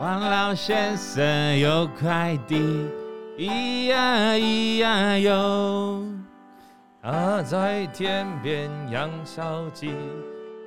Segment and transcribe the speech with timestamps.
[0.00, 2.88] 王老先生有快递，
[3.36, 6.04] 咿呀咿呀哟，
[7.02, 9.92] 他在田边养小鸡，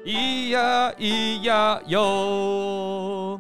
[0.06, 3.40] 咿呀咿呀哟。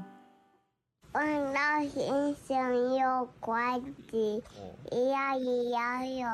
[1.12, 1.60] 王老
[1.94, 3.78] 先生有快
[4.10, 4.42] 递，
[4.89, 6.28] 咿呀咿呀哟。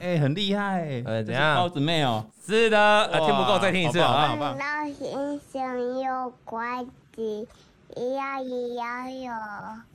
[0.00, 1.56] 哎，很厉害，呃，怎样？
[1.56, 4.34] 包子妹哦，是的，呃，听不够，再听一次啊。
[4.40, 4.64] 王老
[4.98, 7.46] 先生有快递，
[7.94, 9.32] 咿呀咿呀哟。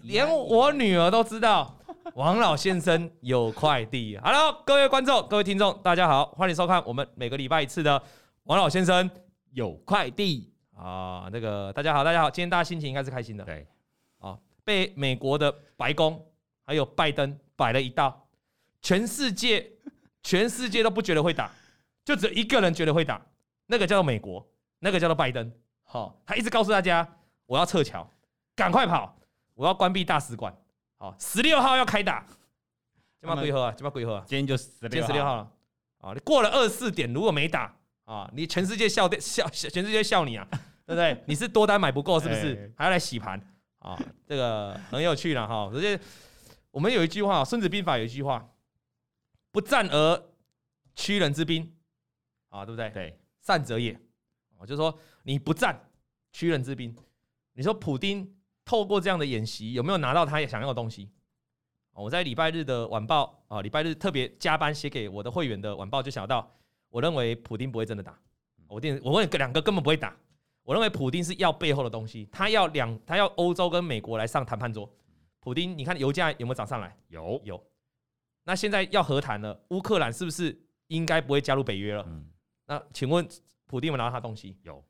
[0.04, 1.78] 连我女儿都知道，
[2.16, 4.18] 王老先生有快递。
[4.24, 8.02] Hello，各位观众，各位听众，大家好，欢迎收看我们每个礼拜一次的
[8.44, 9.10] 王老先生
[9.52, 11.28] 有快递啊。
[11.32, 13.68] 那个大家好，大家好，今天大家心情应该是开心的，对。
[14.20, 16.24] 啊被美国的白宫
[16.66, 18.28] 还有拜登摆了一道，
[18.82, 19.70] 全世界
[20.24, 21.52] 全世界都不觉得会打，
[22.06, 23.20] 就只有一个人觉得会打，
[23.66, 24.48] 那个叫做美国，
[24.80, 25.52] 那个叫做拜登。
[25.84, 27.08] 好，他一直告诉大家，
[27.50, 28.08] 我要撤侨，
[28.56, 29.18] 赶快跑，
[29.56, 30.56] 我要关闭大使馆。
[30.98, 32.24] 好，十六号要开打，
[33.20, 33.74] 今晚鬼喝啊？
[33.76, 34.24] 今晚几号啊？
[34.28, 35.52] 今天就十六号了。
[35.98, 37.76] 啊，你过了二四点如果没打
[38.06, 40.48] 啊，你全世界笑笑，全世界笑你啊，
[40.86, 41.24] 对不对？
[41.26, 42.72] 你是多单买不够是不是？
[42.78, 43.42] 还要来洗盘？
[43.80, 43.98] 啊，
[44.28, 45.72] 这个很有趣了哈。
[45.74, 46.00] 而且
[46.70, 48.48] 我们有一句话，《孙子兵法》有一句话
[49.52, 50.24] ：“不战而
[50.94, 51.76] 屈人之兵，
[52.50, 52.92] 啊，对不对？
[52.92, 54.00] 对，善者也。
[54.56, 55.90] 我，就是说你不战，
[56.32, 56.96] 屈人之兵。
[57.60, 58.26] 你说普丁
[58.64, 61.10] 透过这样的演习，有没有拿到他也想要的东西？
[61.92, 66.50] 我在礼拜日的晚报啊，礼拜日特别加班写给我的会员的晚报，就想到，
[66.88, 68.18] 我认为普丁不会真的打。
[68.70, 70.16] 我定，我问两个根本不会打。”
[70.64, 74.90] 我认为普丁是要背后的东西，他要两，他要欧洲跟美国来上谈判桌。
[75.42, 76.96] 普丁，你看油价有没有涨上来？
[77.10, 77.62] 有有。
[78.46, 80.58] 那现在要和谈了，乌克兰是不是
[80.88, 82.06] 应该不会加入北约了？
[82.08, 82.26] 嗯。
[82.68, 83.28] 那请问
[83.66, 84.56] 普丁有没有拿到他东西？
[84.64, 84.84] 有啊。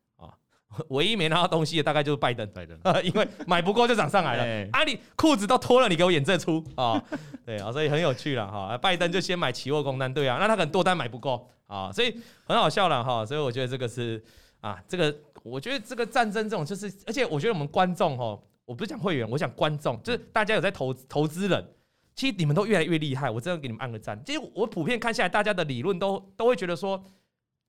[0.90, 2.48] 唯一没拿到东西的大概就是拜登。
[2.54, 2.78] 拜登。
[3.04, 4.70] 因为买不过就涨上来了。
[4.72, 7.02] 啊，你裤子都脱了，你给我演这出啊？
[7.46, 8.78] 对啊，所以很有趣了哈。
[8.78, 13.26] 拜登就先买期货空单，对啊，那他可能多单买不够啊，所以很好笑了哈。
[13.26, 14.24] 所以我觉得这个是
[14.62, 15.16] 啊，这个。
[15.42, 21.66] 我觉得这个战争这种就是，而且我觉得我们观众哦，我不是讲会员，我讲观众，就是大家有在投投资人，
[22.14, 24.22] 其实你们都越来越厉害，我真的给你们按个赞。
[24.26, 27.02] 其实我普遍看下来，大家的理论都都会觉得说，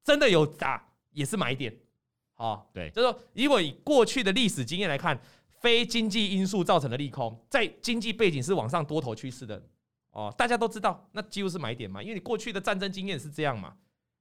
[0.04, 1.72] 真的有打也是买点，
[2.40, 5.18] 哦，对，就是说如果以过去的历史经验来看，
[5.60, 9.62] 非经济因素造成的利空，在经济背景是往上多头趋势的，
[10.12, 13.74] 哦，大家都知道，那几乎是买点嘛，因为你过去的战争经验是这样嘛，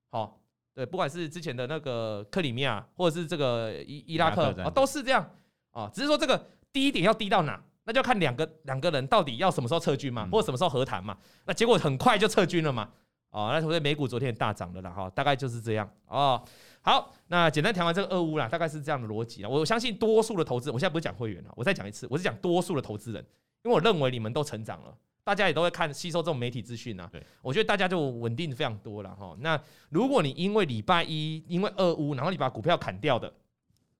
[0.10, 0.36] 好。
[0.76, 5.30] 对，不管是之前的那个克里米亚，或者是这个伊伊拉克啊，都是这样
[5.72, 5.92] 啊。
[5.94, 11.18] 只是说这个低点要低到哪，那就要看两个两个人到底要什么时候撤军嘛，或者什么时候和谈嘛。
[11.46, 12.90] 那结果很快就撤军了嘛。
[13.32, 16.42] 哦，那所以美股昨天也大涨了啦，哈，大概就是这样哦。
[16.82, 19.50] 好，那简单谈完这个俄乌啦，大概是这样的逻辑啊。
[19.50, 23.24] 我相信多数的投资，我现在不是讲会员了，我再讲一次，我是讲多数的投资人，
[23.64, 24.96] 因为我认为你们都成长了。
[25.22, 29.36] 大家也都会看吸收这种媒体资讯啊，对，我觉得大家就稳定非常多了哈。
[29.42, 33.32] 那如果你因为礼拜一因为俄乌，然后你把股票砍掉的，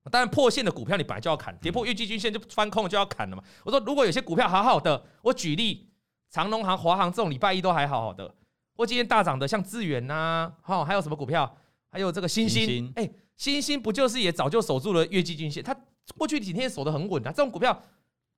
[0.10, 3.44] 当然破线的股票你本来就要砍，跌破月季均线就翻空就要砍了嘛。
[3.64, 5.88] 我说如果有些股票好好的，我举例
[6.32, 8.34] 长隆行、华航这种礼拜一都还好好的，
[8.80, 11.54] 或今天大涨的像智原呐，哈，还有什么股票？
[11.90, 15.62] 还有这个星星，哎，星星不就是也早就守住了月季均线？
[15.62, 15.76] 它
[16.18, 17.78] 过去几天守得很稳啊，这种股票。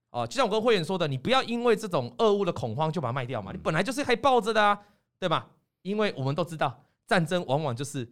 [0.10, 4.80] 哦，就像我跟会员说的，你不要因为这种俄乌的恐慌就把它卖掉嘛，你本来就是可以抱着的啊，
[5.20, 5.48] 对吧？
[5.84, 8.12] 因为我们都知道战争往往就是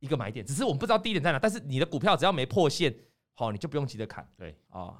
[0.00, 1.38] 一个买点，只是我们不知道低点在哪。
[1.38, 2.92] 但是你的股票只要没破线，
[3.34, 4.28] 好，你就不用急着砍。
[4.36, 4.96] 对，哦，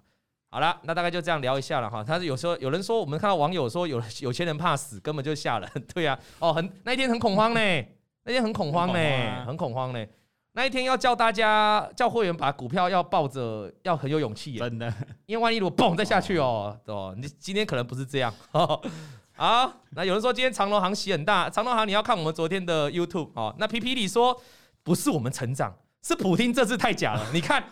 [0.50, 2.02] 好了，那大概就这样聊一下了哈。
[2.02, 5.70] 他是有时候有人说，我们看到网友说有有钱人怕死，根本就吓人。
[5.92, 7.60] 对啊，哦，很那一天很恐慌呢，
[8.24, 10.06] 那天很恐慌呢，很恐慌呢。
[10.52, 14.92] 那一天要叫大家叫会员把股票要抱着，要很有勇气，真的，
[15.26, 18.34] 因为万一如果嘣再下去哦，哦，你今天可能不是这样。
[18.50, 23.54] 好，那有人说今天长隆行洗很大，长隆行你要看我们昨天的 YouTube 哦。
[23.58, 24.36] 那皮皮里说
[24.82, 27.26] 不是我们成长，是普京这次太假了。
[27.32, 27.62] 你看，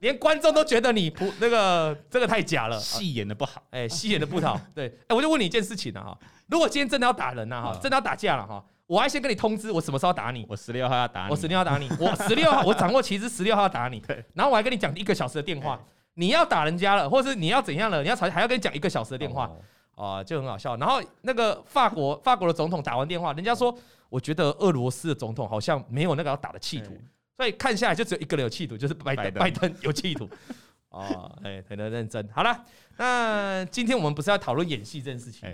[0.00, 4.60] 连观众都觉得你普那个这个太假了，戏演的不好，哎，戏演的不好。
[4.74, 6.18] 对，哎，我就问你一件事情啊哈，
[6.48, 8.64] 如果今天真的要打人了哈，真的要打架了哈。
[8.86, 10.44] 我还先跟你通知，我什么时候打你？
[10.48, 11.30] 我十六号要打你。
[11.30, 11.88] 我十六号打你。
[12.00, 14.00] 我十六号， 我掌握其实十六号要打你。
[14.00, 14.24] 对。
[14.34, 15.80] 然后我还跟你讲一个小时的电话，
[16.14, 18.02] 你要打人家了，或者是你要怎样了？
[18.02, 19.48] 你要吵还要跟你讲一个小时的电话，
[19.94, 20.76] 啊，就很好笑。
[20.76, 23.72] 然后那个法国法国的总统打完电话，人家说，
[24.08, 26.98] 我觉得俄罗斯的总统好像没有那个要打的企图，
[27.40, 29.32] 所以看下来就只有一个人有企图，就是拜登。
[29.32, 30.28] 拜登有企图。
[30.90, 32.28] 哦，哎，很认真。
[32.28, 32.66] 好了，
[32.98, 35.48] 那今天我们不是要讨论演戏这件事情？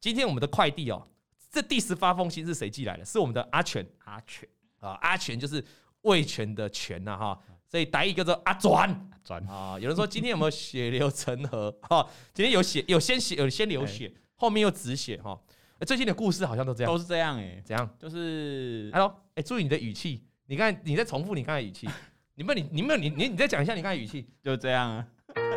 [0.00, 1.08] 今天我们的快递哦。
[1.50, 3.04] 这第十八封信是谁寄来的？
[3.04, 4.48] 是我们的阿全，阿全
[4.78, 5.64] 啊，阿全就是
[6.02, 7.36] 魏全的全呐哈。
[7.66, 9.76] 所以台语叫做阿转转啊。
[9.80, 11.76] 有人说今天有没有血流成河？
[11.82, 15.36] 哈，今天有血，有先血，有先流血，后面又止血哈。
[15.84, 17.90] 最近的故事好像都这样，都是这样哎，怎样？
[17.98, 20.22] 就是，Hello，哎，注意你的语气，
[20.54, 21.90] 你看你在重复你刚才语气，
[22.36, 25.04] 你们你你们你你你再讲一下你刚才语气，就这样啊。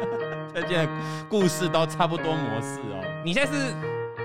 [0.52, 0.76] 最近
[1.30, 3.22] 故事都差不多模式哦。
[3.24, 3.76] 你现在是，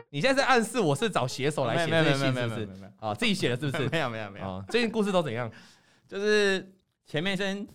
[0.08, 2.90] 你现在是暗示我是找写手来写这些信是不是？
[3.00, 3.86] 啊，自己写的是不是？
[3.92, 4.64] 没有没有没有。
[4.70, 5.52] 最近故事都怎样？
[6.08, 6.66] 就是
[7.04, 7.66] 前面先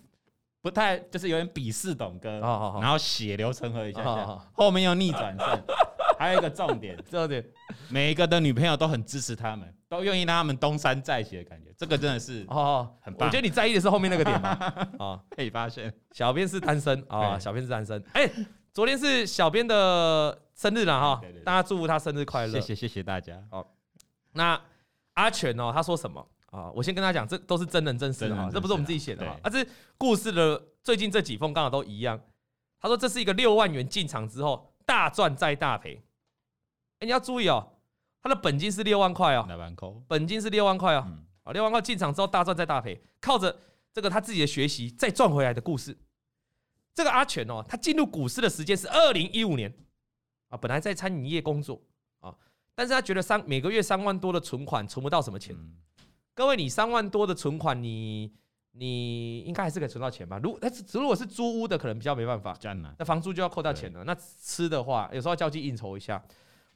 [0.60, 5.64] 不太，就是有点鄙视董哥，然后血流成河一下下，后面又逆转胜。
[6.18, 7.44] 还有一个重点，重点，
[7.88, 13.26] 每一个的女朋友都很支持他们，都愿意让他们东山再起的感觉，这个真的是哦，很棒。
[13.26, 14.50] 我觉得你在意的是后面那个点嘛，
[14.98, 18.02] 啊， 可以发现小编是单身啊，小编是单身。
[18.12, 18.30] 哎，
[18.74, 23.42] 昨天是小编的生日了哈，大家祝福他生日快乐，谢谢谢谢大家。
[23.50, 23.74] 好，
[24.32, 24.60] 那
[25.14, 26.70] 阿全哦，他说什么啊？
[26.72, 32.20] 我先跟他讲，这都是真人真事哈，这不是我们自己写的啊，这故事的最近这几封刚好都一样。
[32.80, 36.00] 他说这是一个六万元进场之后大赚再大赔。
[37.00, 37.66] 哎，你要注意哦，
[38.22, 41.06] 他的本金是六万块哦，本金是六万块哦，
[41.44, 43.56] 啊，六万块进场之后大赚再大赔，靠着
[43.92, 45.96] 这个他自己的学习再赚回来的故事。
[46.94, 49.72] 这个阿全哦，他进入股市的时间是二零一五年。
[50.48, 51.80] 啊，本来在餐饮业工作。
[52.20, 52.34] 啊，
[52.74, 55.56] 但是他觉得三每个月三万多的存款存不到什么钱。
[56.34, 58.32] 各位，你三万多的存款，你
[58.72, 60.40] 你应该还是可以存到钱吧？
[60.42, 62.58] 如果但是如果是租屋的，可能比较没办法，
[62.98, 64.02] 那房租就要扣掉钱了。
[64.04, 66.20] 那吃的话，有时候要交际应酬一下。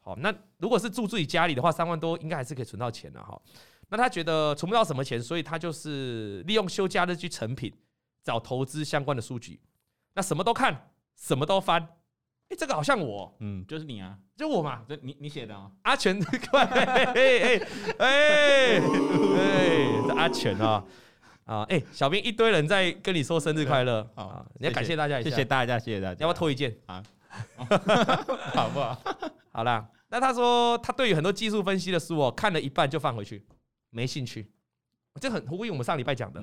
[0.05, 3.41] 好，那如果是住自己家里的话，三万多应该还是可以存到钱的哈。
[3.89, 7.73] 那他觉得存不到什么钱，所以他就是利用休假日去成品
[8.25, 9.61] 找投资相关的书籍，
[10.15, 11.81] 那什么都看，什么都翻。
[12.49, 16.21] 哎，这个好像我，嗯，就是你啊，就我嘛，这你你写的啊，阿全，
[16.51, 17.61] 快， 哎哎
[17.99, 18.81] 哎哎，
[20.07, 20.85] 这阿全啊
[21.45, 27.03] 啊，哎，小兵一堆人在跟你说生日快乐啊，你要感谢大家一下，谢谢大家，谢谢大家，要不要偷一件啊？
[28.55, 28.99] 好不好？
[29.53, 33.47] 好啦，那他说他对于很多技术分析的书哦，看了一半就放回去，
[33.91, 34.51] 没兴趣。
[35.21, 36.43] 这很呼应我们上礼拜讲的，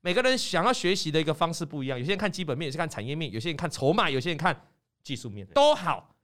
[0.00, 1.98] 每个人想要学习的一个方式不一样。
[1.98, 4.68] 有些人看基本面，有些人看产业面，有些人看筹码，有些人看
[5.02, 6.14] 技术面，都好，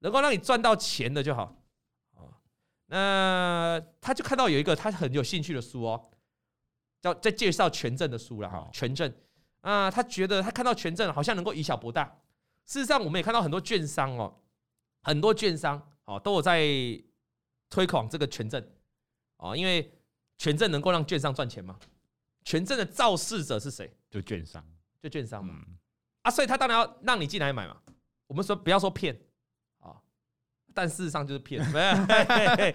[0.00, 1.56] 能够让你赚到钱的就好。
[2.86, 6.10] 那他就看到有一个他很有兴趣的书哦，
[7.00, 9.14] 叫在介绍权证的书了哈，权证
[9.60, 12.04] 啊，他觉得他看到权证好像能够以小博大。
[12.66, 14.41] 事实上，我们也看到很多券商哦。
[15.02, 16.60] 很多券商哦都有在
[17.70, 18.64] 推广这个权证
[19.36, 19.92] 哦，因为
[20.38, 21.78] 权证能够让券商赚钱嘛。
[22.44, 23.92] 权证的肇事者是谁？
[24.10, 24.64] 就券商，
[25.00, 25.54] 就券商嘛。
[26.22, 27.76] 啊，所以他当然要让你进来买嘛。
[28.26, 29.16] 我们说不要说骗
[29.78, 29.94] 啊，
[30.74, 31.62] 但事实上就是骗。
[31.72, 32.74] 哎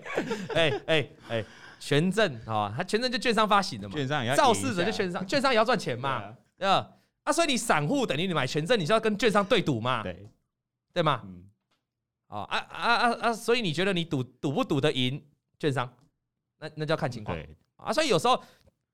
[0.56, 1.46] 哎哎哎，
[1.80, 3.96] 权证啊，他权证就券商发行的嘛。
[3.96, 6.34] 券商也要造市者就券商，券商也要赚钱嘛。
[6.58, 6.90] 对啊，
[7.24, 10.02] 啊，所以你散户等于你买权证，你就要跟券商对赌嘛。
[10.02, 10.30] 对，
[10.94, 11.24] 对吗？
[12.28, 13.34] 啊啊啊啊啊！
[13.34, 15.24] 所以你觉得你赌赌不赌得赢
[15.60, 15.92] 券商？
[16.60, 17.38] 那那就要看情况。
[17.38, 18.44] 对啊，所以有时候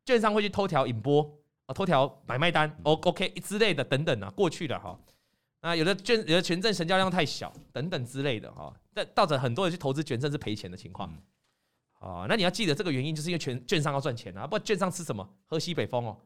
[0.05, 1.23] 券商会去偷条引波
[1.65, 4.99] 啊，偷条买卖单，O OK 之类的等等啊，过去的哈。
[5.61, 11.11] 那有的券有的权证成交量太小等等之类的哈，但到着很多人去投资权证是赔钱的情况。
[12.01, 15.27] 哦，那你要记得这个原因，就是因为券券商要赚钱啊，不然券商吃什么？
[15.47, 16.17] 喝西北风哦。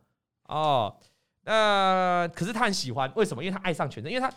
[0.46, 1.00] 哦，
[1.44, 3.44] 那可是他很喜欢，为什么？
[3.44, 4.34] 因为他爱上权证，因为他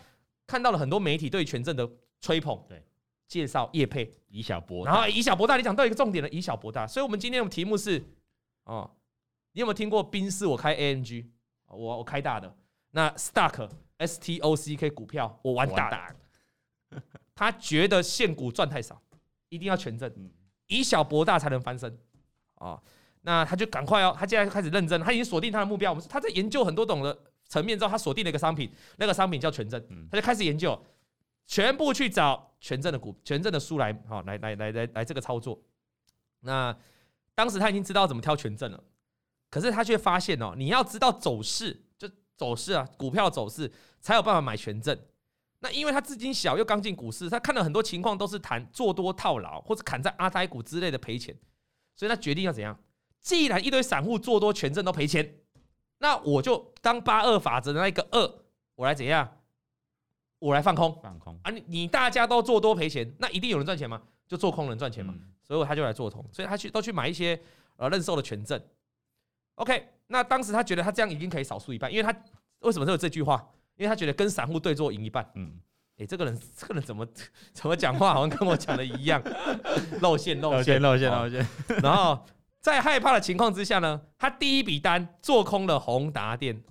[0.47, 1.91] 看到了很多媒体对权证的。
[2.21, 2.85] 吹捧，对，
[3.27, 6.87] 介绍叶佩，以小博大，然后以小博大，你讲到一个重点了，以小博大。
[6.87, 8.05] 所以，我们今天的题目是，
[8.65, 8.91] 哦，
[9.53, 10.47] 你有没有听过宾士？
[10.47, 11.27] 我开 AMG，
[11.69, 12.55] 我我开大的。
[12.91, 16.17] 那 Stock S T O C K 股票，我玩大的。
[17.35, 19.01] 他觉得现股赚太少，
[19.49, 20.13] 一定要权证，
[20.67, 21.99] 以小博大才能翻身。
[22.57, 22.83] 哦，
[23.23, 25.93] 那他就赶快哦，他现在开始认真，他已经锁定他的目标。
[25.93, 30.79] 我们他在研究很多种的层面之后，他锁定了一个商品，那个商品叫权证，他就开始研究。
[31.51, 35.61] 全部去找权证的股、权证的书来，好，来来来来来这个操作。
[36.43, 36.75] 那
[37.35, 38.81] 当时他已经知道怎么挑权证了，
[39.51, 43.69] 可是他却发现哦，你要知道走势，就走势啊，股票走势
[44.01, 44.97] 才有办法买权证。
[45.59, 51.37] 那因为他资金小又刚进股市，他看到很多情况都是谈做多套牢或者砍在阿呆股之类的赔钱，
[51.97, 52.81] 所以他决定要怎样？
[53.21, 55.35] 既然一堆散户做多权证都赔钱，
[55.99, 58.35] 那我就当八二法则的那一个二，
[58.77, 59.39] 我来怎样？
[60.41, 61.51] 我来放空，放空啊！
[61.51, 64.03] 你你大家都做多赔钱，那一定有人赚钱吗？
[64.27, 67.39] 就做空人赚钱嘛，嗯、所以他就来做空，所以他去都去买一些
[67.77, 68.61] 呃认售的权证。
[69.57, 72.11] OK，那当时他觉得他这样已经可以少输一半，因为他
[72.61, 73.47] 为什么会有这句话？
[73.77, 75.29] 因为他觉得跟散户对做赢一半。
[75.35, 75.53] 嗯，
[75.99, 77.07] 哎、欸，这个人这个人怎么
[77.53, 79.23] 怎么讲话，好像跟我讲的一样，
[80.01, 81.47] 露馅露馅露馅露馅。
[81.83, 82.25] 然后
[82.61, 86.63] 在害怕的情况之下呢，他第一笔单做空了宏达电。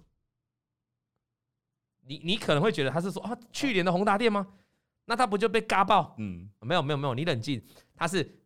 [2.09, 4.47] 你你可能会觉得他是说啊，去年的宏达电吗？
[5.05, 6.15] 那他不就被嘎爆？
[6.17, 7.63] 嗯，没有没有没有，你冷静，
[7.95, 8.39] 他是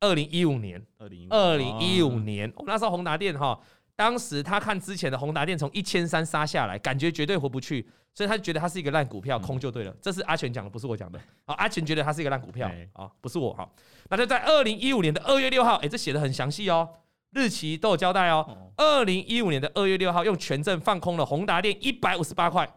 [0.00, 3.60] 二零一五年，二零二零一五年，那时候宏达电哈，
[3.94, 9.94] 当时他看之前的宏达电从一千三杀下来，感觉绝对回不去，所以他就觉得他是一个烂股票，空就对了。
[10.00, 11.18] 这是阿全讲的，不是我讲的。
[11.44, 13.70] 啊，阿全觉得他是一个烂股票啊，不是我哈。
[14.08, 16.88] 那就在二零一五年的二月六号，哎，这写的很详细哦，
[17.32, 18.72] 日期都有交代哦。
[18.76, 22.68] 二零一五年的二月六号，用权证放空了宏达电一百五十八块。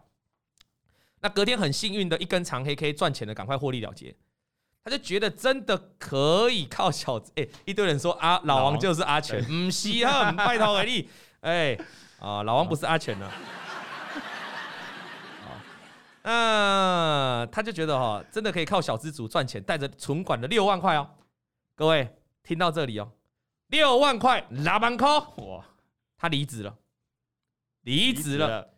[1.22, 4.16] 那隔天很幸运的一根长黑 K 赚钱的，赶快获利了结。
[4.84, 11.10] 他就觉得真的可以靠小子， 哎，一堆人说啊，老王就是阿全，唔稀罕， 拜托给你，
[11.42, 11.76] 哎，
[12.20, 13.32] 啊，老王不是阿全呢。
[16.22, 21.10] 嗯， 他就觉得哈，真的可以靠小资族赚钱，带着存款的六万块哦。
[21.76, 22.08] 各位
[22.44, 23.12] 听到这里哦，
[23.68, 25.08] 六万块拉板扣
[25.38, 25.66] 哇，
[26.18, 26.78] 他离职了，
[27.82, 28.72] 离职了。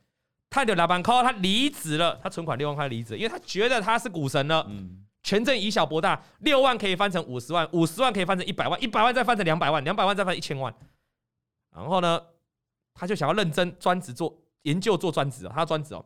[0.49, 4.65] 他的老板 call 他离职了，他存款六万块离职，因为他觉得他是股神了。
[4.69, 10.73] 嗯，权证以小博大，六万可以翻成五十万，五十万可以翻成一百万，一百万再翻成两百万，两百万再翻一千万。
[11.75, 12.19] 然后呢，
[12.93, 16.03] 他就想要认真专职做研究做专职哦，他专职哦。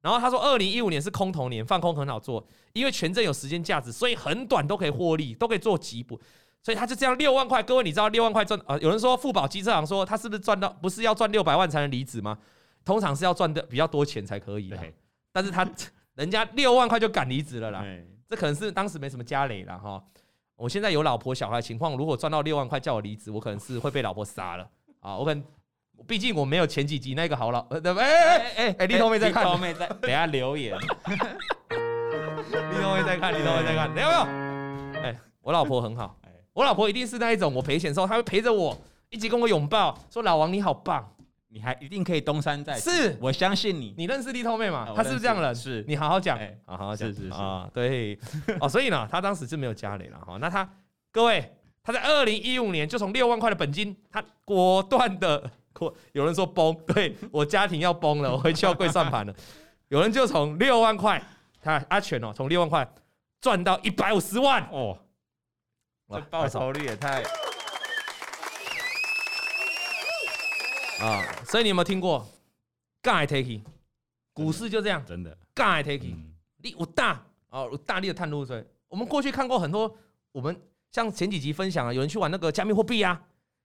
[0.00, 6.18] 然后他说，二零一五年是空头年，放空很好做，因为权证有时间价值，所以很短都可以获利，都可以做几补。
[6.62, 7.62] 所以他就这样六万块。
[7.62, 8.76] 各位你知道六万块赚啊？
[8.78, 12.38] 有人说富宝机车行说他是不是赚到不是要赚六百万才能离职吗？
[12.84, 14.78] 通常是要赚的比较多钱才可以的，
[15.32, 15.68] 但是他
[16.16, 17.84] 人家六万块就敢离职了啦，
[18.26, 20.02] 这可能是当时没什么家累了哈。
[20.56, 24.68] 我现在有老婆小孩情况，如果赚到六万块叫我离职，我可能是会被老婆杀了
[25.00, 25.16] 啊。
[25.16, 25.42] 我可能
[26.06, 27.60] 毕竟我没有前几集那个好老？
[27.70, 30.86] 哎哎哎哎，立头妹在看，立头妹在等下留言，立
[32.82, 34.08] 头妹在看，立头妹在看，有没有？
[35.02, 36.18] 哎，我老婆很好，
[36.52, 38.76] 我老婆一定是那一种，我赔钱的时候，她会陪着我，
[39.08, 41.14] 一直跟我拥抱，说老王你好棒。
[41.52, 43.92] 你还一定可以东山再起，是我相信你。
[43.98, 44.86] 你认识立透妹吗？
[44.94, 45.52] 她是不是这样的？
[45.52, 48.16] 是你好好讲，好好讲，是是是啊，对
[48.60, 50.38] 哦，所以呢，他当时是没有家累了哈。
[50.40, 50.72] 那他
[51.10, 51.52] 各位，
[51.82, 55.42] 他在二零一五年就从六万块的本金，他果断的，
[56.14, 59.34] 有人说崩，对我家庭要崩了，我回去要跪算盘了。
[59.88, 61.20] 有人就从六万块，
[61.60, 62.88] 他阿全哦，从六万块
[63.40, 64.96] 赚到一百五十万哦，
[66.10, 67.22] 这报酬率也太。
[71.00, 72.28] 啊，所以你有没有听过
[73.00, 73.62] “尬 take”？
[74.34, 76.14] 股市就这样，真的“尬 take”。
[76.56, 78.44] 你有大哦，有大力的探路。
[78.44, 79.96] 所以我们过去看过很多，
[80.32, 83.12] 我们像前几集分享啊，有人去玩那个加密货币啊，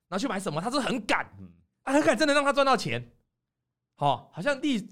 [0.08, 1.26] 然后去买什么，他是很敢，
[1.84, 3.12] 啊，很敢，真的让他赚到钱。
[3.96, 4.88] 好，好像第，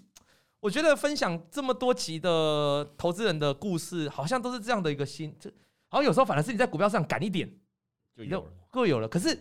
[0.60, 5.50] 我觉得分享这么多集的投资人的故事，好像都是这样的一个心，就
[5.94, 7.50] 好像有时候反而是你在股票上敢一点，
[8.18, 9.08] 就有了，各有了。
[9.08, 9.40] 可是。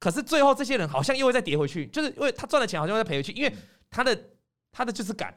[0.00, 3.52] 可是最后这些人好像又会再跌回去，就是因为他赚的钱好像会再赔回去，因为
[3.90, 4.16] 他的
[4.70, 5.36] 他的就是敢，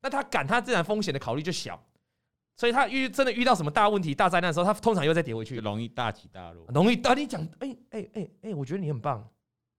[0.00, 1.78] 那他敢，他自然风险的考虑就小，
[2.56, 6.96] 所以他遇真的遇到什么大问题、大灾难的时候，他通常又再跌回去，容易大起大落，容易。
[7.02, 9.30] 啊，你讲，哎哎哎哎，我觉得你很棒，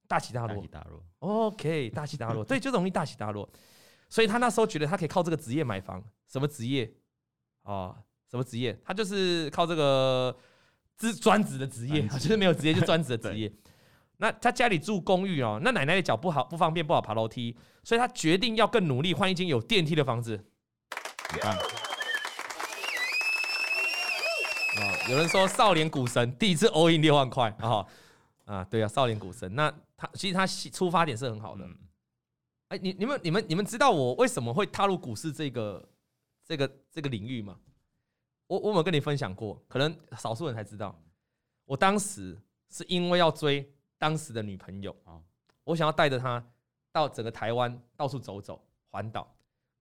[0.08, 3.50] 大起大落，大起大落，OK，大起大落， 对，就容易大起大落。
[4.08, 6.94] 所以他那时候觉得他可以靠这个职业买房，什么职业？
[7.64, 7.98] 哦，
[8.32, 8.76] 什么职业？
[8.84, 10.34] 他就是靠这个
[10.98, 13.52] 专专职的职业，就是没有职业就专职的 职业。
[14.18, 20.38] 那他家里住公寓哦，那奶奶的脚不好不方便，不好爬楼梯，所以他决定要更努力，换一间有电梯的房子。
[21.42, 21.58] 啊，
[25.10, 27.86] 有人说少年股神第一次 all in 六万块啊，
[28.46, 31.68] 啊，对啊，少年股神，那他其实他出发点是很好的。
[32.70, 35.90] 哎，你你们你们你们知道我为什么会踏入股市这个
[36.46, 37.58] 这个这个领域吗？
[38.52, 39.58] 我我有跟你分享过？
[39.70, 40.94] 可能少数人才知道，
[41.64, 42.38] 我当时
[42.70, 43.72] 是因为要追。
[43.98, 45.22] 当时的女朋友啊，
[45.64, 46.44] 我想要带着她
[46.92, 49.32] 到整个台湾到处走走环岛，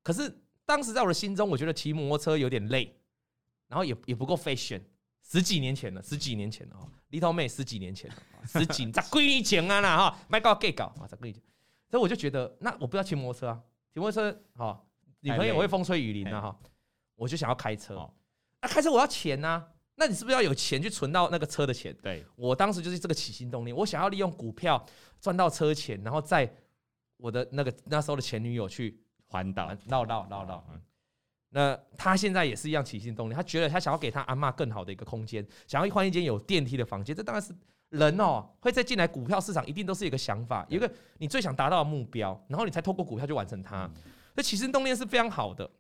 [0.03, 0.31] 可是
[0.67, 2.95] 当时在我的心中，我觉得骑摩托车有点累，
[3.67, 4.83] 然后也也不够 fashion。
[5.23, 11.43] 十几年前了，十几年前了啊，Little 妹十几年前了，十几咋贵一钱啊啦哈，卖搞 gay 搞啊，咋贵一钱？
[11.89, 13.63] 所以我就觉得，那我不要骑摩托车啊，
[13.93, 14.85] 骑摩托车哈，
[15.21, 16.61] 女朋友我会风吹雨淋啊哈，
[17.15, 17.97] 我就想要开车，
[18.63, 19.65] 那开车我要钱呐。
[19.97, 21.95] 那你是不是要有钱去存到那个车的钱？
[22.01, 24.83] 对，我当时就是这个起心动念，我想要利用股票
[25.21, 26.51] 赚到车钱，然后在
[27.19, 30.65] 我的那个那时候的前女友去环岛绕绕绕绕。
[31.51, 37.15] 那他现在也是一样起心动念，他觉得他想要给他阿嬷更好的一个空间，想要换一间有电梯的房间。
[37.15, 37.55] 这当然是
[37.91, 43.91] 人哦，会再进来股票市场，一定都是一个想法，有一个你最想达到的目标，然后你才透过股票去完成它。
[44.35, 45.71] 这起心动念是非常好的。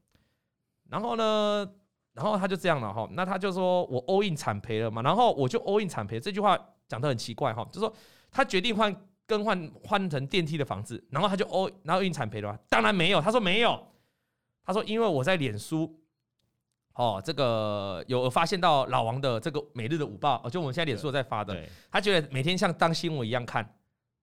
[0.90, 1.66] 然后呢？
[2.12, 7.93] 然后他就这样了哈，那他就说我 all in 惨赔了嘛，然后我就 all in 惨赔，这句话讲得很奇怪哈，就说
[8.31, 8.95] 他决定换
[9.26, 12.59] 更换换成电梯的房子，然后他就 all 然后 in 惨赔了吗？
[12.69, 13.81] 当然没有，他说没有，
[14.64, 16.00] 他说因为我在脸书，
[16.95, 21.57] 哦，这个有发现到老王的这个每日的午报，哦，就我们现在脸书在发的，
[21.93, 23.76] 他觉得每天像当新闻一样看，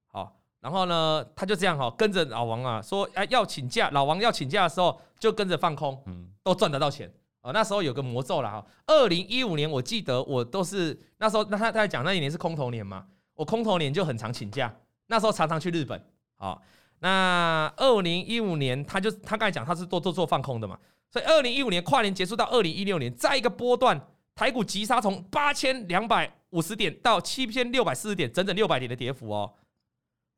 [0.08, 7.10] 好，然后呢，他就这样哈，跟着老王啊说，哎，要请假，老王要请假的时候就跟着放空，嗯，都赚得到钱。
[7.48, 8.66] 哦，那时候有个魔咒了哈。
[8.88, 14.76] 二零一五年，我记得我都是那时候，那他他在讲那一年是空头年嘛，我空头年就很常请假，
[15.06, 15.98] 那时候常常去日本。
[16.36, 16.62] 好，
[17.00, 20.78] 那二零一五年，他就他刚才讲他是做做做放空的嘛，
[21.10, 23.98] 所以二零一五年跨年结束到二零一六年，在一个波段，
[24.36, 29.54] 台股急杀从八千两百五十点到七千六百四十点，整整六百点的跌幅哦，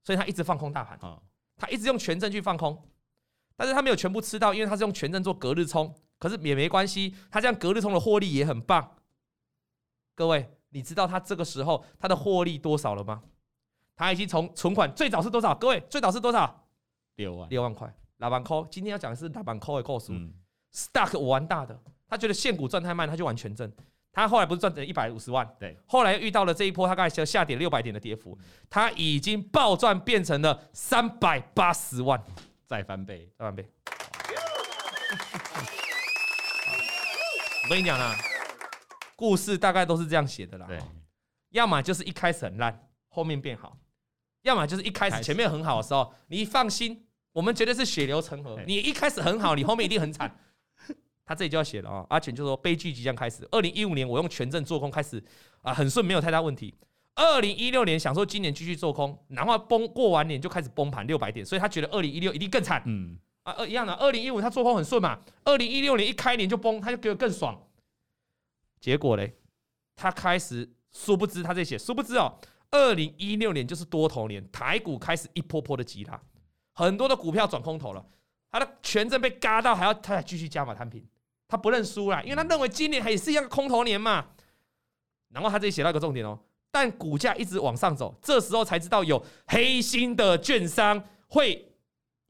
[0.04, 1.00] 所以他一直放空大盘，
[1.58, 2.80] 他一直用权证去放空，
[3.58, 5.92] 但是他没有全部吃到，因为他是用权证做隔日冲。
[6.20, 8.98] 可是也没关系，他这样隔日冲的获利也很棒。
[10.14, 13.24] 各位，你知道他这个时候他的获利多少了吗？
[13.96, 15.56] 他已经从存款最早是多少？
[15.56, 16.68] 各位，最早是多少？
[17.16, 17.94] 六万，六万块。
[18.18, 20.12] 老板扣，今天要讲的是老板扣的故事。
[20.74, 23.72] Stock 我玩大的，他觉得现股赚太慢，他就玩权证。
[24.12, 25.48] 他后来不是赚了一百五十万？
[25.60, 25.78] 对。
[25.86, 28.38] 后来遇到了这一波，他刚才下跌六百点的跌幅，
[28.70, 32.22] 他已经暴赚变成了三百八十万，
[32.66, 33.70] 再翻倍，再翻倍。
[37.70, 38.18] 我跟你讲啦，
[39.16, 40.66] 故事大概都是这样写的啦。
[40.66, 40.80] 对，
[41.50, 43.78] 要么就是一开始很烂，后面变好；
[44.42, 48.60] 要么就是一开始前面很好的时候，你放心，我们绝对是血流成河。
[48.66, 50.36] 你一开始很好， 你后面一定很惨。
[51.24, 53.48] 他这里就要写了啊，阿全就说悲剧即将开始。
[53.52, 55.24] 二零一五年我用权证做空开始
[55.62, 56.74] 啊，很顺，没有太大问题。
[57.14, 62.82] 二零一六年想说今年继续做空，然后崩过完年就开始崩盘六百点，所以他觉得二零一六一定更惨。
[62.88, 63.20] 嗯。
[63.50, 67.60] 啊，二一样的，二零一五他做空很顺嘛，二零一六年一开年就崩，他就觉得更爽。
[68.80, 69.36] 结果嘞，
[69.96, 72.38] 他开始殊不知他在写，殊不知哦，
[72.72, 76.22] 二零一六年就是多头年，台股开始一波波的急拉，
[76.74, 78.06] 很多的股票转空头了，
[78.52, 81.04] 他的权证被嘎到，还要他还继续加码摊平，
[81.48, 84.28] 他不认输了，因为他认为今年还是一样空头年嘛。
[85.30, 86.40] 然后他这里写到一个重点哦，
[86.72, 91.66] 但股价一直往上走，这时候才知道有黑心的券商会。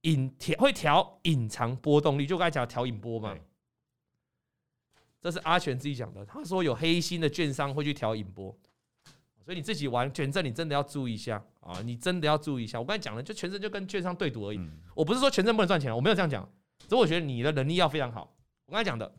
[0.01, 3.35] 隐调会调隐藏波动率，就刚才讲调引波嘛。
[5.21, 8.57] 这是阿全自己讲的，他说有黑心的券商会去调引波，
[9.43, 11.81] 所以你自己玩权证，你真的要注意一下啊！
[11.81, 12.79] 你真的要注意一下。
[12.79, 14.61] 我刚才讲的，就权证就跟券商对赌而已。
[14.95, 16.49] 我不是说权证不能赚钱，我没有这样讲。
[16.87, 18.33] 所以我觉得你的能力要非常好。
[18.65, 19.13] 我刚才讲的，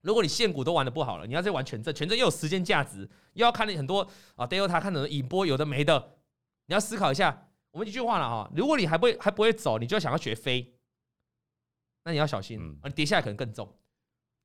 [0.00, 6.16] 如果你现股都玩的不好了，你要再玩权证，权证又有时间价值，又要看很多啊，Delta 看很多隐波，有的没的，
[6.64, 7.48] 你要思考一下。
[7.76, 10.74] 我们一句话了哈，如果你还不会还不会走，你就要想要学飞，
[12.04, 13.70] 那你要小心，你跌下来可能更重，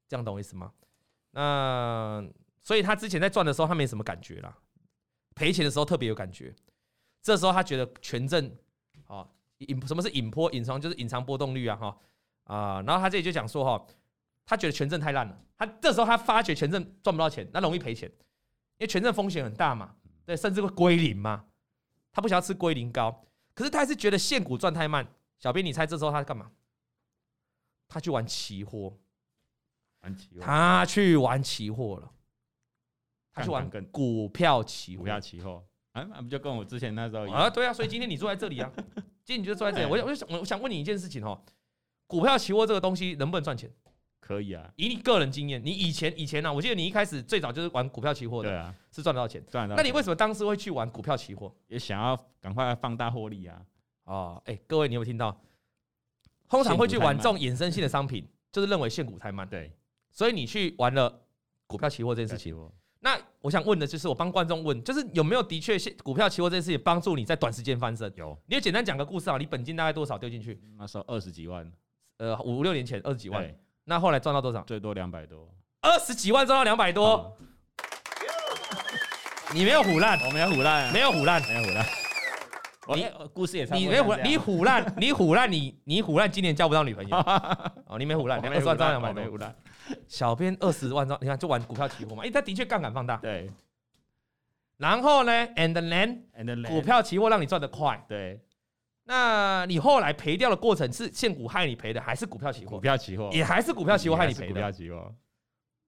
[0.10, 0.74] 这样懂我意思吗？
[1.30, 2.22] 那
[2.62, 4.54] 所以他之前在赚的时候，他没什么感觉啦，
[5.34, 6.54] 赔钱的时候特别有感觉。
[7.22, 8.54] 这时候他觉得权证
[9.08, 9.26] 啊，
[9.60, 10.52] 隐什么是隐坡？
[10.52, 11.98] 隐藏就是隐藏波动率啊，哈
[12.44, 13.88] 啊，然后他这里就讲说哈，
[14.44, 18.10] 他觉得权证太烂了，他这时候他发觉权证赚不到钱，那容易赔钱，
[18.78, 21.46] 因为权证风险很大嘛，对，甚至会归零嘛。
[22.12, 25.08] 他不想要吃龟苓膏，可是他还是觉得现股赚太慢。
[25.39, 26.52] 小编，你猜这时候他干嘛？
[27.88, 28.97] 他去玩期货，
[30.02, 32.12] 玩期货，他去玩期货了。
[33.34, 37.50] 他去玩股票期货，股票期货，啊，不就跟我之前那时候一样啊？
[37.50, 38.69] 对啊，所以今天你坐在这里啊，
[39.24, 39.91] 今天你就坐在这里。
[39.91, 41.41] 我想，我想，我想问你一件事情哦，
[42.08, 43.74] 股票期货这个东西能不能赚钱？
[44.22, 46.54] 可以啊，以你个人经验，你以前以前呢、啊？
[46.54, 49.82] 我记得你一开始最早就是玩股票期货的，对啊，是赚得到钱，赚得到。
[49.82, 51.54] 那你为什么当时会去玩股票期货？
[51.68, 53.62] 也想要赶快放大获利啊！
[54.06, 55.36] 哦，哎，各位，你有没有听到？
[56.48, 59.74] 通常会去玩这种衍生性的商品，就是认为现股太慢，对，
[60.12, 61.22] 所以你去玩了
[61.68, 62.56] 股票期货这件事情。
[63.00, 68.14] 那我想问的就是，我帮观众问，就是有没有的确现股票期货这件事情帮助你在短时间翻身？
[68.16, 70.62] 有，你就简单讲个故事啊，你本金大概多少丢进去？
[70.78, 71.72] 那时候二十几万，
[72.18, 73.54] 呃，五六年前二十几万。
[73.84, 74.62] 那后来赚到多少？
[74.62, 75.50] 最多两百多，
[75.82, 77.36] 二十几万赚到两百多。
[79.54, 81.86] 你没有唬烂，我没有唬烂，没有唬烂，没有虎烂。
[82.96, 83.86] 你故事也差不多。
[83.86, 87.17] 你没唬，你虎烂，你唬烂，你你唬烂，今年交不到女朋友。
[87.88, 89.24] 哦，你没唬烂，两百多赚两百多。
[89.24, 89.56] 没唬烂。
[90.08, 93.17] 小编二十万赚，你看就玩股票期货嘛，因为他的确杠杆放大。
[93.17, 93.52] 对。
[94.78, 98.04] 然后呢？And then，股票期货让你赚得快。
[98.08, 98.41] 对。
[99.04, 102.72] 那你后来赔掉的过程是现股害你赔的，还是股票期货？
[102.72, 104.48] 股票期货也还是股票期货害你赔的。
[104.48, 105.14] 股票期货。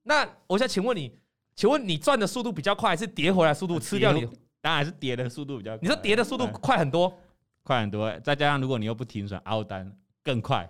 [0.03, 1.15] 那我想请问你，
[1.55, 4.27] 请问你赚的速度比较快，还是跌回来速度吃掉你？
[4.59, 5.79] 当然是跌的速度比较快。
[5.81, 7.17] 你说跌的速度快很多，
[7.63, 8.11] 快很多。
[8.19, 9.89] 再加上如果你又不停损凹单，
[10.23, 10.69] 更快，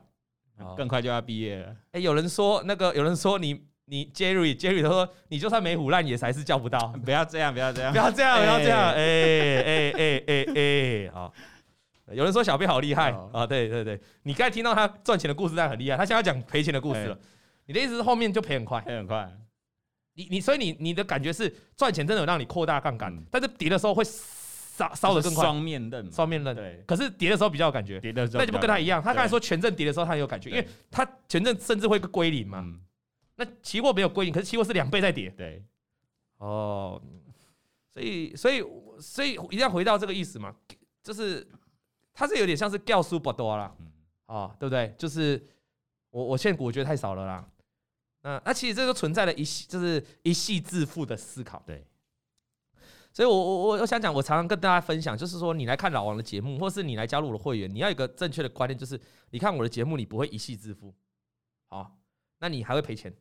[0.75, 1.75] 更快就要毕业了。
[1.93, 6.87] 哎，有人说那个，有人说你你 Jerry Jerry 他说你就算没唬烂也还是叫不到。
[7.05, 8.79] 不要这样，不要这样，不要这样，不要这样。
[8.91, 11.33] 哎哎哎哎哎，好。
[12.11, 15.95] 有人说小贝好厉害啊，对对对，你刚才听到他赚钱的故事，但很厉害。
[15.95, 17.17] 他现在要讲赔钱的故事了。
[17.65, 19.31] 你的意思是后面就赔很快，赔很快。
[20.15, 25.43] 你你所以你你的感觉是赚钱真的有让你扩大杠杆，但是跌的时候会烧烧的更快。
[25.45, 26.53] 双面刃，双面刃。
[26.53, 26.83] 对。
[26.85, 28.39] 可是跌的时候比较有感觉，跌的时候。
[28.39, 32.63] 那就不跟他一样，他刚才说权证跌的时候他很有感觉，因为他权证甚至会归零嘛。
[33.35, 35.29] 那期货没有归零，可是期货是两倍在跌。
[35.37, 35.63] 对。
[36.37, 37.01] 哦。
[37.93, 38.63] 所以所以
[38.99, 40.53] 所以一定要回到这个意思嘛，
[41.01, 41.47] 就是
[42.13, 43.75] 它是有点像是掉书不多啦，
[44.27, 44.93] 啊，对不对？
[44.97, 45.43] 就是
[46.11, 47.49] 我我现股我觉得太少了啦。
[48.21, 51.61] 那那其实这个存在了一系就是一系致富的思考。
[51.65, 51.85] 对。
[53.11, 58.99] 所以我我我我想讲，我常常跟大家分享，就是说你来看老王的节目，或是你来加入我的会员，你要有一个正确的观念，就是
[59.29, 60.91] 你看我的节目，你不会一系致富，
[61.69, 61.95] 好，
[62.39, 63.13] 那你还会赔钱。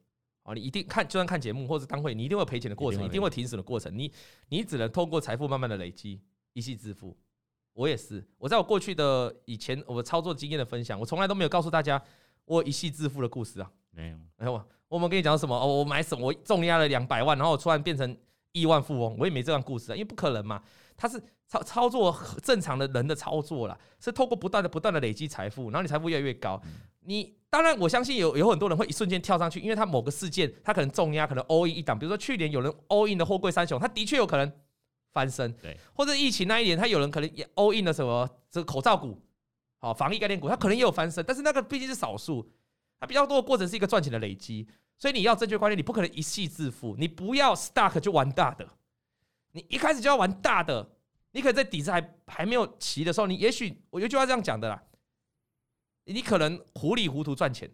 [0.45, 3.97] 哦，你一定看，就算看节目或者当会，你一定会赔钱的过程，一定会停损的过程。
[3.97, 4.11] 你
[4.49, 6.21] 你只能透过财富慢慢的累积，
[6.55, 7.15] 一系致富。
[7.73, 12.03] 我也是，我在我过去的以前我操作经验的分享，我从来都没有告诉大家
[12.45, 13.71] 我一夕致富的故事啊。
[13.91, 14.63] 没有，没有。
[14.89, 15.59] 我们跟你讲什么？
[15.59, 16.27] 哦，我买什么？
[16.27, 18.17] 我重压了两百万，然后我突然变成
[18.53, 20.63] 亿万富翁，我也没这样故事啊，因为不可能嘛。
[20.97, 26.61] 他是操操作正常的人的操作啦，是透过不断的不断的累积财富，然后你财富越来越高，
[27.01, 27.35] 你。
[27.53, 31.99] 当然，我相信有有很多人会一瞬间跳上去，因为他某个事件，他可能重压，可能 all in 一档。
[31.99, 34.51] 比如说去年有人 all in 的货柜三雄，他的确有可能
[35.13, 35.53] 翻身。
[35.55, 39.21] 对，或者疫情那一年，他有人可能也 all in 了什么这个口罩股，
[39.79, 41.25] 好防疫概念股，他可能也有翻身。
[41.27, 42.51] 但是那个毕竟是少数，
[42.99, 44.67] 它比较多的过程是一个赚钱的累积。
[44.99, 48.69] 所以你要正确观念，你不可能一夕致富，你不要 stuck 就玩大的，
[49.53, 50.89] 你一开始就要玩大的，
[51.33, 54.81] 你可以在底子还还没有齐的时候，你也许我有句话这样讲的啦。
[56.05, 57.71] 你可能糊里糊涂赚钱，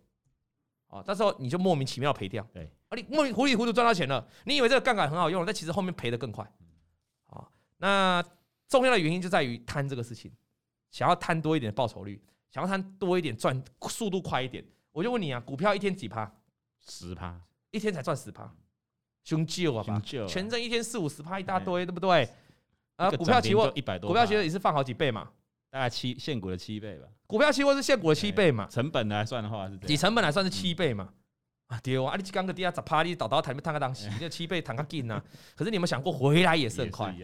[0.88, 2.46] 啊，到时候你就莫名其妙赔掉。
[2.52, 6.44] 对，啊，你莫名糊里糊涂赚到钱了，你以为这个杠杆很好用，但其实后面赔的更快。
[6.44, 6.50] 啊，
[7.78, 8.22] 那
[8.68, 10.30] 重要的原因就在于贪这个事情，
[10.90, 14.64] 想要贪多一点的报酬率，想要贪多一点赚速度快一点。
[14.92, 16.30] 我就问你啊，股票一天几趴？
[16.80, 18.52] 十趴，一天才赚十趴，
[19.24, 20.02] 凶旧啊吧？
[20.26, 22.28] 全证一天四五十趴一大堆，对不对？
[22.96, 25.30] 啊，股票期货一百多，股票期货也是放好几倍嘛。
[25.70, 28.66] 大概七现股的七倍吧，股票期货是现股的七倍嘛？
[28.68, 31.12] 成本来算的话是，以成本来算是七倍嘛？
[31.66, 35.22] 啊，对啊，你刚个底下砸趴，你倒倒台面摊个东西，这七倍摊个劲呐。
[35.54, 37.14] 可是你有没有想过回来也是很快？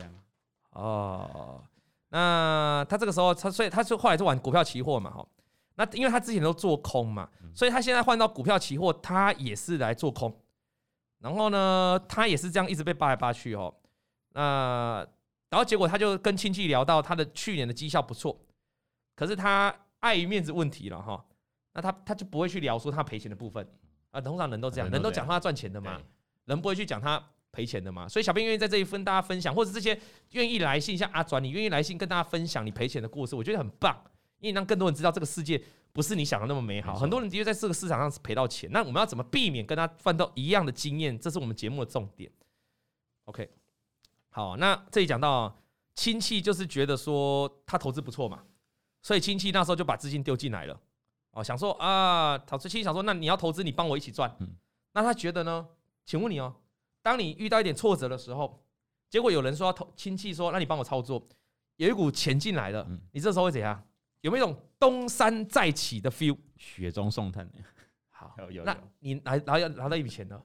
[0.74, 1.64] 哦，
[2.10, 5.26] 那他这个时候他所以他就后来就玩股票期货嘛，哈。
[5.74, 10.32] 那因为他之前都做空嘛，所以他现在换到股票期货，他也是来做空。
[11.18, 13.74] 然后呢，他也是这样一直被扒来扒去哦。
[14.34, 15.06] 那。
[15.50, 18.36] 然后结果他就跟亲戚聊到他的去年的绩效不错，
[19.14, 21.24] 可是他碍于面子问题了哈，
[21.74, 23.64] 那他他就不会去聊说他赔钱的部分
[24.10, 26.00] 啊，通常人都这样，人都讲他赚钱的嘛，
[26.46, 29.96] 人不会去讲他赔钱的嘛，所以小编愿意在这里跟大家分享，或者这些
[30.32, 33.96] 愿意来信像阿转，你愿意来信跟大家分享你赔钱的故事，我觉得很棒，
[34.40, 35.62] 因为让更多人知道这个世界
[35.92, 41.16] 不是你想的那么美好，很多人的确在这个市场上是赔到钱，那我们要怎么避免跟他犯到一样的经验？
[41.18, 42.30] 这是我们节目的重点。
[43.26, 43.48] OK。
[44.30, 45.56] 好，那这里讲到
[45.94, 48.42] 亲戚就是觉得说他投资不错嘛，
[49.00, 50.80] 所以亲戚那时候就把资金丢进来了，
[51.30, 54.36] 哦，想说啊，投资亲戚想说，那你要投资，你帮我一起赚。
[54.92, 55.68] 那他觉得呢？
[56.04, 56.52] 请问你哦，
[57.04, 58.64] 当你遇到一点挫折的时候，
[59.10, 61.22] 结果有人说亲戚说，那你帮我操作，
[61.76, 63.86] 有一股钱进来了，你这时候会怎样？
[64.22, 66.34] 有没有一种东山再起的 feel？
[66.56, 67.46] 雪中送炭。
[68.08, 70.42] 好， 有那你拿拿要拿到一笔钱了，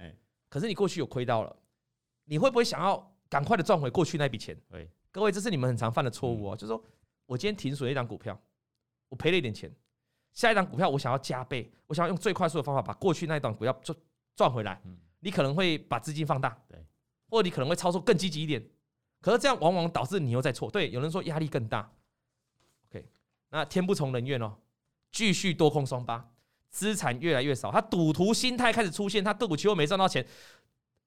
[0.50, 1.56] 可是你过去有亏到了，
[2.26, 3.16] 你会不会想要？
[3.30, 4.60] 赶快的赚回过去那笔钱。
[4.68, 6.56] 对，各位，这是你们很常犯的错误哦。
[6.56, 6.84] 就是说
[7.28, 8.36] 我今天停损了一档股票，
[9.08, 9.72] 我赔了一点钱，
[10.34, 13.96] 下一档股票我想要加倍，我想要用最快速的方法把过去那一档股票赚
[14.36, 14.82] 赚回来。
[15.20, 16.86] 你可能会把资金放大，对，
[17.30, 18.66] 或者你可能会操作更积极一点。
[19.22, 20.72] 可是这样往往导致你又在错。
[20.72, 21.92] 对，有人说压力更大。
[22.90, 23.06] OK，
[23.50, 24.58] 那天不从人愿哦，
[25.12, 26.32] 继续多空双八，
[26.70, 30.26] 资产越来越少，他赌徒心态开始出现，他个股期货没赚到钱。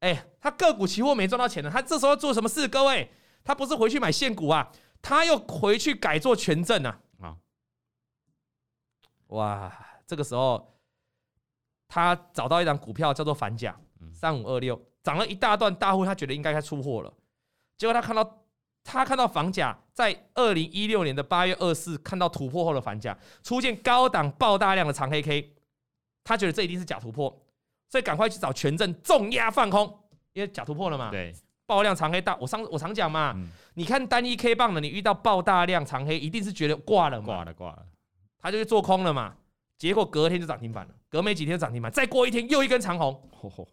[0.01, 2.67] 哎、欸，他个股期货没赚到钱呢，他这时候要做什么事？
[2.69, 3.11] 各位，
[3.45, 4.71] 他不是回去买现股啊，
[5.01, 7.01] 他又回去改做权证啊！
[7.21, 7.37] 啊，
[9.29, 10.77] 哇，这个时候
[11.89, 13.81] 他找到一张股票叫做反甲
[14.13, 17.13] 三五二六，涨了一大段大户，他觉得应该该出货了。
[17.77, 18.43] 结果他看到
[18.85, 25.55] 他看到房价在二零一六年的八月二四看到突破后的房价出现高档爆大量的长黑 K，
[26.25, 27.43] 他觉得这一定是假突破。
[27.89, 29.83] 所以赶快去找权证重压放空，
[30.33, 31.11] 因为假突破了嘛。
[31.11, 31.35] 对，
[31.67, 37.27] 爆量长黑大，我上我常讲嘛，嗯、你看单一 K 棒的，你遇到爆大量长黑，一定是觉得挂了嘛。
[37.27, 37.85] 挂了挂了，
[38.39, 39.37] 他就去做空了嘛。
[39.77, 43.29] 结果隔天就涨停板了，隔没几天就涨停板，再过一天又一根长红。
[43.31, 43.69] 吼吼，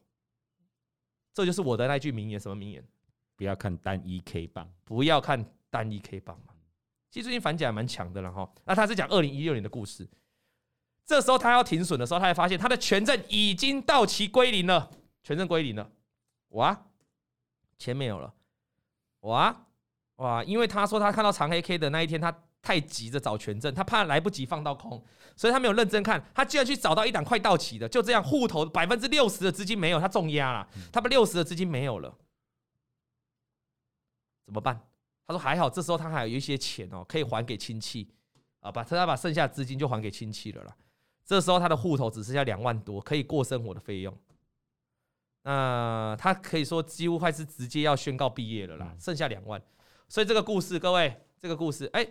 [1.39, 2.86] 这就是我的那句名言，什么名言？
[3.38, 6.54] 不要看单一 K 棒，不要看单一 K 棒嘛。
[7.10, 8.52] 其实最近反甲蛮强的了哈。
[8.65, 10.06] 那他是讲二零一六年的故事，
[11.06, 14.91] 这时候他要停损的时候，他才发现他的权证已经到期归零了，
[15.23, 15.89] 权证归零了，
[16.49, 16.86] 哇，
[17.78, 18.34] 钱没有了，
[19.21, 19.65] 哇
[20.17, 22.38] 哇，因为他说他看到长黑 K 的那一天，他。
[22.62, 25.02] 太急着找权证，他怕来不及放到空，
[25.36, 26.24] 所以他没有认真看。
[26.36, 32.13] 他居然去找到一档快到期的，就这样，户头百分之六十的资金没有，他重压了，他把六十的资金没有了，
[34.45, 34.88] 怎么办？
[35.26, 38.12] 他说还好，这时候他还有一些钱哦，可以还给亲戚
[38.60, 40.76] 啊，把他把剩下资金就还给亲戚了啦。
[41.26, 44.15] 这时候他的户头只剩下两万多，可以过生活的费用。
[45.43, 49.62] 那他可以说几乎快是直接要宣告毕业了啦，剩下两万。
[50.10, 52.06] 所以这个故事，各位，这个故事，哎。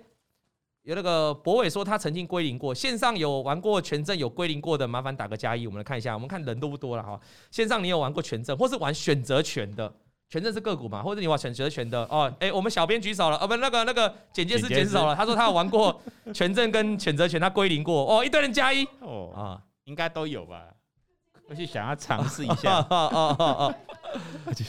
[0.89, 6.15] 有那个博伟说他曾经归零过，线上有玩过权证有归零过的，麻烦打个加一，我们来看一下。
[6.15, 7.21] 我们看人多不多了哈。
[7.51, 9.93] 线上你有玩过权证，或是玩选择权的？
[10.31, 11.03] 权证是个股嘛？
[11.03, 12.03] 或者你玩选择权的？
[12.05, 16.01] 哦，哎，我们小编举手了，哦不，那个那个简介是举手了，他说他有玩过
[16.33, 18.07] 权证跟选择权，他归零过。
[18.11, 20.69] 哦，一堆人加一哦啊，应该都有吧？
[21.51, 22.79] 我是想要尝试一下。
[22.79, 23.75] 哦哦哦哦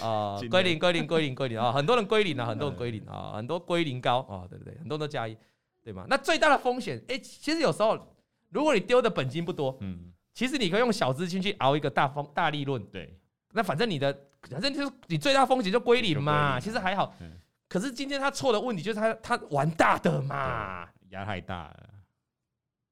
[0.01, 4.73] 哦，归零归零归零归零啊，很多人归零啊，很多人归零啊，很多归零高啊，对不对？
[4.79, 5.37] 很多人都加一。
[5.89, 6.05] 对吗？
[6.07, 7.97] 那最大的风险，哎，其实有时候，
[8.49, 13.17] 如果你丢的本金不多，嗯，其实你可以用小资金去熬一个大风大利润，对。
[13.53, 17.15] 那反正你的，反正就是你最大风险就归零嘛，其实还好。
[17.67, 21.89] 可是今天他错的问题就是他他玩大的嘛，压太大了。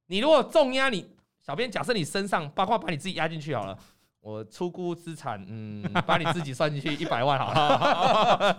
[0.07, 1.07] 你如果重压，你
[1.39, 3.77] 小编假设你身上，包括把你自己压进去好了。
[4.19, 8.57] 我出估资产，嗯， 把你自己算进去一百万好了，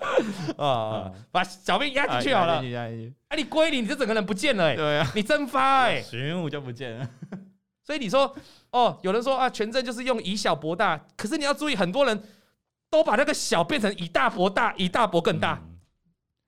[0.56, 2.62] 啊，把小兵压进去好了，
[3.28, 7.08] 哎，你归零，你这整个人不见了，哎，对啊，你蒸发，哎，玄武就不见了。
[7.82, 8.34] 所以你说，
[8.70, 12.22] 哦，有人说啊，权证就是用以小博大，可是你要注意，很多人
[12.90, 15.60] 都把那个小变成以大博大，以大博更大，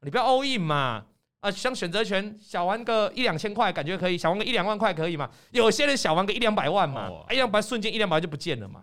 [0.01, 1.05] 你不要 all in 嘛，
[1.41, 5.29] 啊，像选择权，小玩个一两千块，感觉可以，小玩个一两万块可以嘛？
[5.51, 8.83] 有些人小玩个一两百万嘛，一两百瞬间一两百万就不见了嘛。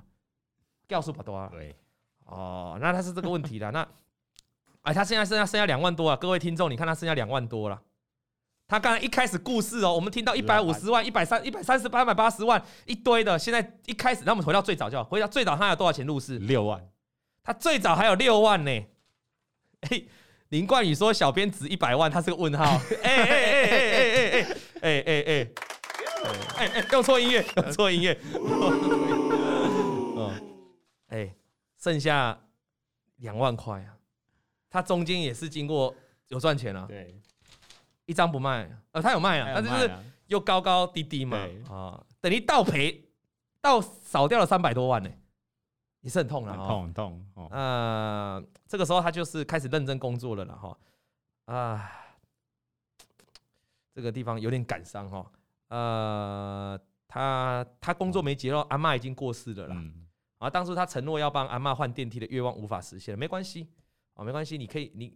[0.88, 1.50] 掉数不多啊？
[1.52, 1.76] 对，
[2.26, 3.70] 哦，那他是这个问题的。
[3.72, 3.88] 那，
[4.84, 6.16] 哎，他现在剩下剩下两万多啊！
[6.16, 7.82] 各位听众，你看他剩下两万多了。
[8.70, 13.38] 他刚才一开始故事哦，我们听到一百五十万、一百三、一百三十八、一百八十万一堆的。
[13.40, 16.38] 现在一开始，那我们回到最早，就好回到最早，他有多少钱入市？
[16.40, 16.86] 六万。
[17.44, 18.86] 他最早还有六万呢。
[19.82, 20.04] 哎，
[20.50, 22.66] 林冠宇说小编值一百万，他是个问号。
[23.04, 24.48] 哎哎哎哎哎哎哎
[24.82, 25.48] 哎哎哎
[26.58, 28.18] 哎哎，用错音乐，用错音乐。
[31.88, 32.38] 剩下
[33.18, 33.98] 两万块啊！
[34.70, 35.96] 他中间也是经过
[36.28, 37.18] 有赚钱啊，对，
[38.06, 39.90] 一张不卖，呃，他有卖啊，但是就是
[40.26, 41.38] 又高高低低嘛，
[41.70, 43.10] 啊，等于倒赔，
[43.62, 45.10] 倒少掉了三百多万呢，
[46.02, 47.26] 也是很痛的，痛很痛。
[47.52, 50.78] 呃，这个时候他就是开始认真工作了了哈，
[51.46, 51.90] 啊，
[53.94, 55.32] 这个地方有点感伤哈，
[55.70, 59.76] 呃，他他工作没结了，阿妈已经过世了啦。
[59.78, 60.04] 嗯
[60.38, 63.68] 啊，当初他承诺要帮阿嬷换电梯的愿望无法实现，没关系，
[64.14, 65.14] 哦，没关系，你可以，你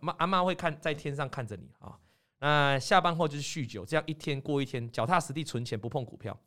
[0.00, 1.98] 妈阿嬷会看在天上看着你啊。
[2.38, 6.38] 那下班后就是酗酒，这样一天过一天，脚踏实地存钱，不碰股票，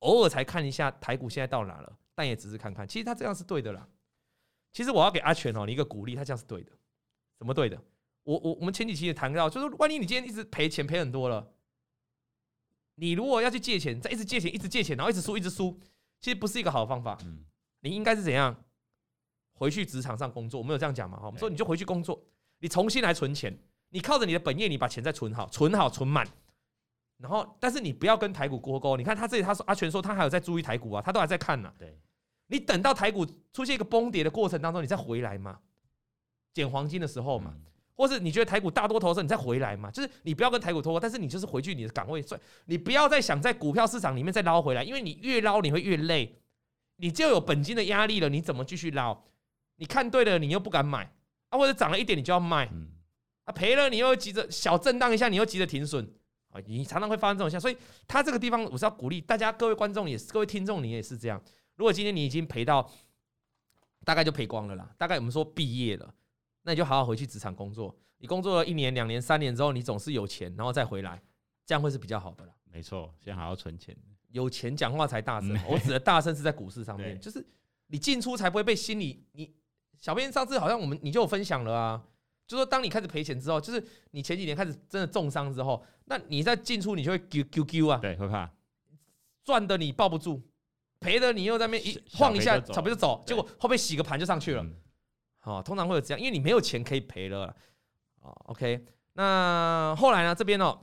[0.00, 2.88] 偶尔才看一下台股现在到哪了，但也只是看看。
[2.88, 3.86] 其实他这样是对的啦。
[4.72, 6.72] 其实我要给阿全哦，你一个鼓励，他这样是对的。
[7.38, 7.80] 怎么对的？
[8.24, 11.52] 我我我们前几期也谈到，就是万一你今天一直赔钱赔很多了，
[12.96, 15.78] 你如果要去借钱，再一直借钱，一直借钱，然后一直输，一直输，
[16.20, 17.18] 其实不是一个好方法。
[17.24, 17.44] 嗯。
[17.84, 18.56] 你应该是怎样
[19.52, 20.58] 回去职场上工作？
[20.58, 21.18] 我们有这样讲嘛？
[21.18, 22.18] 哈，我们说你就回去工作，
[22.58, 23.56] 你重新来存钱，
[23.90, 26.26] 你靠着你的本业，你把钱再存好，存好存满，
[27.18, 28.96] 然后但是你不要跟台股挂钩。
[28.96, 31.70] 你看他这里，他说阿全说他还有在注意台股啊，他都还在看呢。
[31.78, 32.00] 对，
[32.46, 35.58] 你等到台股出现一个崩跌的过程当中，你再回来嘛，
[36.54, 37.54] 捡黄金的时候嘛，
[37.94, 46.40] 或是你觉得台股大多头的时候，你再回来嘛，就是你不要跟台股脱钩，但是你就是回去你的岗位，所以你不要再想在股票市场里面再捞回来，因为你越捞你会越累。
[46.96, 49.22] 你就有本金的压力了，你怎么继续捞？
[49.76, 51.12] 你看对了，你又不敢买
[51.48, 52.70] 啊，或者涨了一点你就要卖，
[53.44, 56.08] 啊赔了你又急着小震荡一下，你又急着停损
[56.50, 57.60] 啊，你常常会发生这种现象。
[57.60, 57.76] 所以
[58.06, 61.42] 他这个地方我是要鼓励大家，各位观众也是，各位听众你也是这样。
[61.76, 62.88] 如果今天你已经赔到
[64.04, 66.14] 大概就赔光了啦，大概我们说毕业了，
[66.62, 67.96] 那你就好好回去职场工作。
[68.18, 71.20] 你工作了一年、两年、三年之后，你总是有钱，然后再回来，
[71.66, 72.52] 这样会是比较好的啦。
[72.70, 73.96] 没错，先好好存钱。
[74.34, 77.42] 有钱讲话才大声，我指的大声是在股市上面，就是
[77.86, 79.24] 你进出才不会被心理。
[79.30, 79.54] 你
[80.00, 82.02] 小编上次好像我们你就有分享了啊，
[82.44, 88.50] 就说当你开始赔钱之后，就是你前几年开始真的重伤之后，那你在进出你就会丢丢丢啊，对，会怕
[89.44, 90.42] 赚的你抱不住，
[90.98, 94.66] 赔的你又在那边一晃一下，差不多就走，结果后面洗个盘就上去了。
[95.42, 97.54] 哦，通常会有这样，因为你没有钱可以赔了。
[98.20, 100.34] 啊，OK，那后来呢？
[100.34, 100.76] 这边哦，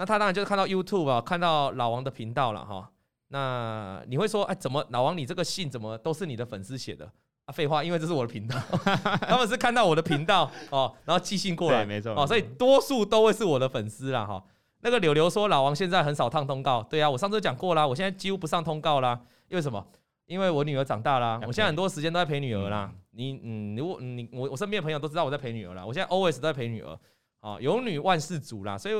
[0.00, 2.90] 那他当然就是看到 YouTube 啊，看到老王的频道了哈。
[3.28, 7.04] 那你会说，哎，怎么老王你这个信怎么都是你的粉丝写的
[7.44, 7.52] 啊？
[7.52, 8.56] 废话，因为这是我的频道，
[9.28, 14.42] 他们是看到我的频道哦，然后寄信过来，没错哦，所以多数都会是我的粉丝啦哈。
[14.80, 19.86] 那个柳柳说，老王现在很少上通告，对啊，我上次讲过啦，我现在几乎不上通告啦，因为什么？
[20.24, 22.90] 因为我女儿长大啦，我现在很多时间都在陪女儿啦。
[23.10, 26.98] 你嗯，如果你我我身边的朋友都知道我在陪女儿啦，我现在 always 都在陪女儿。
[27.40, 28.94] 啊，有女万事足啦，所以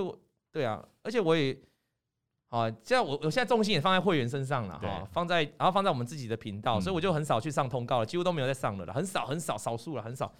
[0.52, 1.56] 对啊，而且我也
[2.48, 10.32] 啊，这样我我现在重心也放在会员身上了哈，放在然后放在我们自己的频道，所以我就很少去上通告了，几乎都没有在上了啦，很少很少少数了，很少。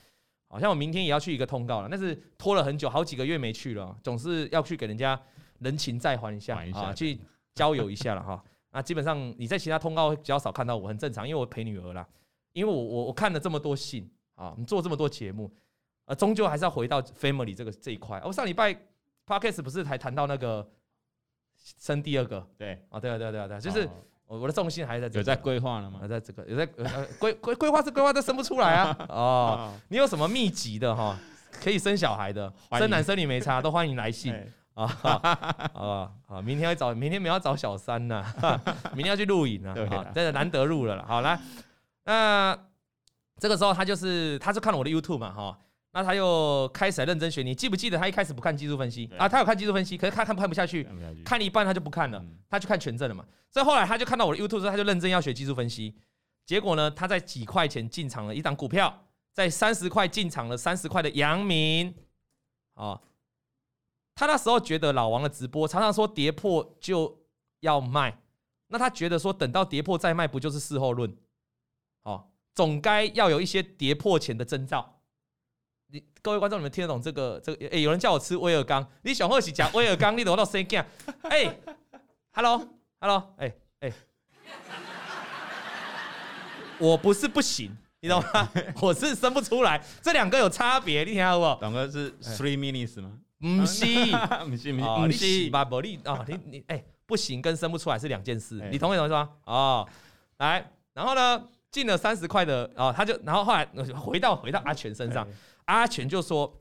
[0.49, 5.21] 好像我明天也要去一个通告了，但是拖了很久，好几个月没去了，总是要去给人家
[5.61, 7.21] 人情债还一下啊，去
[7.55, 8.43] 交友一下了哈。
[8.73, 12.05] 那基本上你在其他通告会比较少看到我，很正常，因为我陪女儿啦，
[12.53, 15.49] 因为我我我看了这么多信啊，你做这么多节目。
[16.07, 18.21] 啊，终究还是要回到 family 这个这一块。
[18.25, 18.77] 我上礼拜
[19.31, 20.69] podcast 不是才谈到那个
[21.79, 22.45] 生第二个？
[22.59, 23.89] 对，啊，对啊，对啊，对啊，对，就是
[24.27, 26.01] 我我的重心还是在这，有在规划了吗？
[26.09, 26.67] 在这个有在
[27.21, 28.97] 规规规划是规划，但生不出来啊。
[29.09, 31.19] 哦，你有什么秘籍的哈？
[31.63, 34.35] 可以生小孩的，生男生女没差， 都欢迎来信
[34.75, 34.85] 啊。
[35.03, 38.25] 啊啊，明天要找，明天没有要找小三呐，
[38.95, 39.75] 明天要去录影啊。
[39.91, 41.05] 啊，真的难得录了了。
[41.07, 41.39] 好来，
[42.05, 42.57] 那
[43.39, 45.59] 这个时候他就是他是看了我的 YouTube 嘛哈。
[45.93, 49.29] 那他又开始来认真学，你记不记得他一开始不看技术分析啊？
[49.29, 50.87] 他有看技术分析，可是他看看不下去，
[51.25, 53.25] 看一半他就不看了，他去看权证了嘛。
[53.51, 55.97] 所以后来他就看到我的 YouTube 之后，他就认真要学技术分析。
[56.47, 61.93] 结果呢，他在几块钱进场了一档股票，在三十块进场了三十块的阳明，
[62.75, 63.01] 啊，
[64.15, 67.25] 他那时候觉得老王的直播常常说跌破就
[67.61, 68.21] 要卖，
[68.69, 71.17] 那他觉得说等到跌破再卖不就是事后论？
[72.05, 75.00] 哦，总该要有一些跌破前的征兆。
[75.93, 77.41] 你各位观众，你们听得懂这个？
[77.43, 80.83] 这个哎、欸，有人叫我吃威尔刚，你想喝是讲威尔刚，你都到生惊。
[81.23, 81.53] 哎
[82.33, 83.93] ，Hello，Hello，哎哎，
[86.79, 88.49] 我不是不行，你懂吗？
[88.81, 91.59] 我是生不出来，这两个有差别，你听好不好？
[91.61, 93.19] 两个是 three minutes 吗？
[93.41, 93.85] 不是，
[94.49, 99.29] 不是，不是，把伯利啊，你你哎，不行跟生不出来是两件事，你同意同意吗？
[99.45, 99.89] 哦，
[100.39, 105.27] 来，然后呢，进了三十块的啊，他就然后后来回到回到阿全身上。
[105.71, 106.53] 阿全就说：“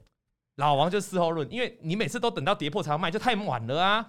[0.57, 4.05] 老王就事后论，因为你每次都等到跌破才要卖，就太晚了啊！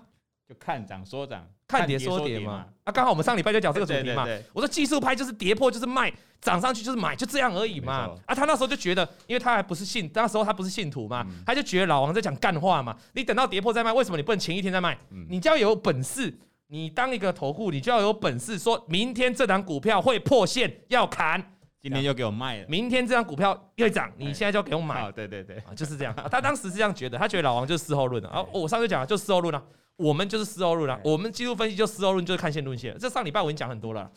[0.49, 2.67] 就看涨说涨，看跌说跌嘛。
[2.85, 4.27] 啊，刚好我们上礼拜就讲这个主题嘛。
[4.53, 8.11] 我说技术派就是跌破就是卖，涨上去就是买，就这样而已嘛。
[8.27, 12.97] 啊，他那时候就觉得，因为他还不是信，那时候他不是信徒嘛，他就觉得老王在讲干话嘛。
[13.13, 14.99] 你等到跌破再卖，为什么你不能前一天再卖？
[15.29, 16.37] 你就要有本事，
[16.67, 21.41] 你当一个投顾，你就要有本事，说明天这档股票会破线要砍。”
[21.81, 25.11] 今天就给我卖了，明天这张股票又涨，你现在就要给我买。
[25.13, 26.15] 对对对，就是这样。
[26.31, 28.45] 他当时是这样觉得，他觉得老王就是事后论啊。
[28.53, 29.63] 我上次讲了，就事后论啊。
[29.97, 31.01] 我们就是事后论啊。
[31.03, 32.95] 我们技术分析就事后论，就是看线论线。
[32.99, 34.11] 这上礼拜我已经讲很多了。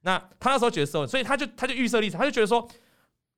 [0.00, 2.66] 那他那时候觉得事后，所以他就他就预设立场，他就觉得说，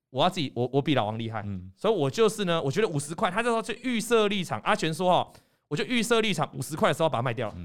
[0.09, 1.43] 我要自己，我我比老王厉害。
[1.45, 1.69] 嗯。
[1.75, 4.61] 所以我就是呢，我觉得五十块，他那时候就预设立场。
[4.61, 5.33] 阿全说哦，
[5.67, 7.55] 我就预设立场，五十块的时候把它卖掉了。
[7.57, 7.63] 嗯。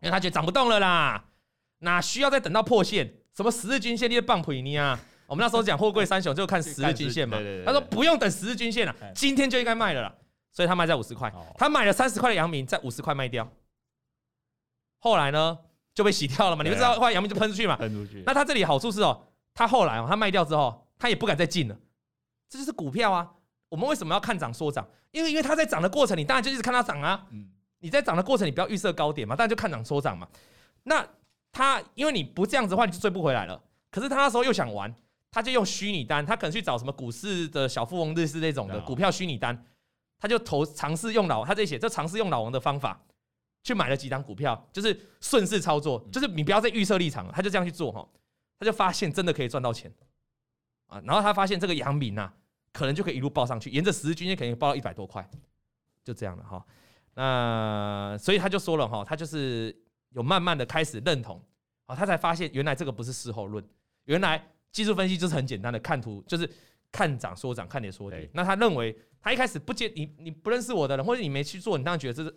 [0.00, 1.24] 因为他觉得涨不动了啦，
[1.80, 3.12] 哪需要再等到破线？
[3.34, 4.98] 什么十日均线你的棒腿你啊？
[5.28, 7.36] 我们那时候讲货柜三雄就看十日均线嘛，
[7.66, 10.14] 他说不用等十日均线了，今天就应该卖了啦，
[10.50, 13.46] 所以他卖在五十块，他买了三十块的阳明在五十块卖掉，
[15.00, 15.58] 后来呢
[15.94, 18.22] 就被洗掉了嘛，你们知道后来阳明就喷出去嘛，喷出去。
[18.24, 21.78] 那他这里好处是哦，他后来哦他卖掉之后，他也不敢再进了，
[22.48, 23.30] 这就是股票啊。
[23.68, 24.88] 我们为什么要看涨说涨？
[25.10, 27.26] 因为因为它在涨的过程，你当然就一直看它涨啊。
[27.80, 30.26] 你在涨的过程，你不要预设高点嘛，当然就看涨说涨嘛。
[30.84, 31.06] 那
[31.52, 33.62] 他因为你不这样子的话，你就追不回来了。
[33.90, 34.94] 可是他那时候又想玩。
[35.30, 39.66] 他就用虚拟单，他可能去找什么股市的小富翁、日式那种的股票虚拟单，
[40.18, 42.98] 他就投尝试用老，他这里写这尝试用老王的方法
[43.62, 48.08] 去买了几张股票，就是顺势操作，就是你不要再预设立场了，他就这样去做哈，
[48.58, 49.92] 他就发现真的可以赚到钱
[50.86, 52.32] 啊，然后他发现这个阳明啊，
[52.72, 55.28] 可能就可以一路报上去，沿着十日均线可以报到一百多块，
[56.02, 56.64] 就这样了哈。
[57.14, 59.78] 那所以他就说了哈，他就是
[60.10, 61.38] 有慢慢的开始认同
[61.84, 63.62] 啊，他才发现原来这个不是事后论，
[64.06, 64.42] 原来。
[64.78, 66.48] 技术分析就是很简单的，看图就是
[66.92, 68.30] 看涨说涨，看跌说跌。
[68.32, 72.32] 那他认为他一开始不接你，你不认识我的人，或者你没去做，你当然觉得这是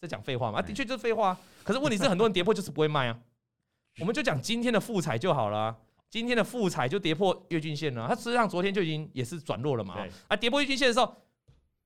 [0.00, 0.58] 在讲废话嘛？
[0.58, 1.38] 啊，的确就是废话。
[1.62, 3.16] 可是问题是很多人跌破就是不会卖啊。
[4.00, 5.76] 我们就讲今天的复彩就好了，
[6.10, 10.04] 今天的复彩就跌破月均线了，它实际上昨天就已经也是转弱了嘛。
[10.26, 11.14] 啊，跌破月均线的时候，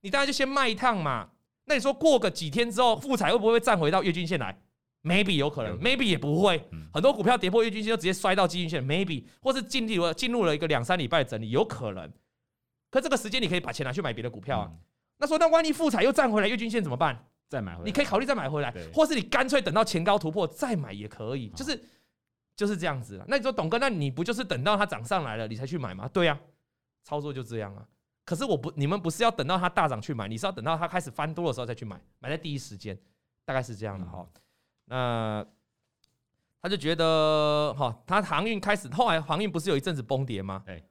[0.01, 1.29] 你当然就先卖一趟嘛。
[1.67, 4.59] 那你说过个几天之后，复彩会不会站回到月均线来
[5.03, 6.63] ？maybe 有可能，maybe 也不会。
[6.93, 12.13] 很多股票跌破月均线就直接摔到季均线，maybe 或是进入了进入了一个两三礼拜的整理，有可能。
[12.91, 14.73] 可这个时间你可以把钱拿去买别的股票啊。
[15.19, 17.27] 那说那万一复彩又站回来月均线怎么办？
[17.49, 21.83] 再买回来，你可以考虑再买回来，或是你干脆等到前高突破再买也可以，就是
[22.55, 23.23] 就是这样子。
[23.27, 26.07] 那你说董哥，那你不就是等到它涨上来了你才去买吗？
[26.13, 26.39] 对呀，
[27.05, 27.87] 操作就这样啊。
[28.25, 32.99] 可是我不，你们不是要等到它大涨去买，你是要等到它开始翻多的时候再去买，买在第一时间，
[33.47, 34.29] 大概是这样的哈。
[34.89, 35.47] 那
[36.61, 40.63] 他就觉得哈，他航运开始后来航运不是有一阵子崩跌吗？
[40.67, 40.85] 对，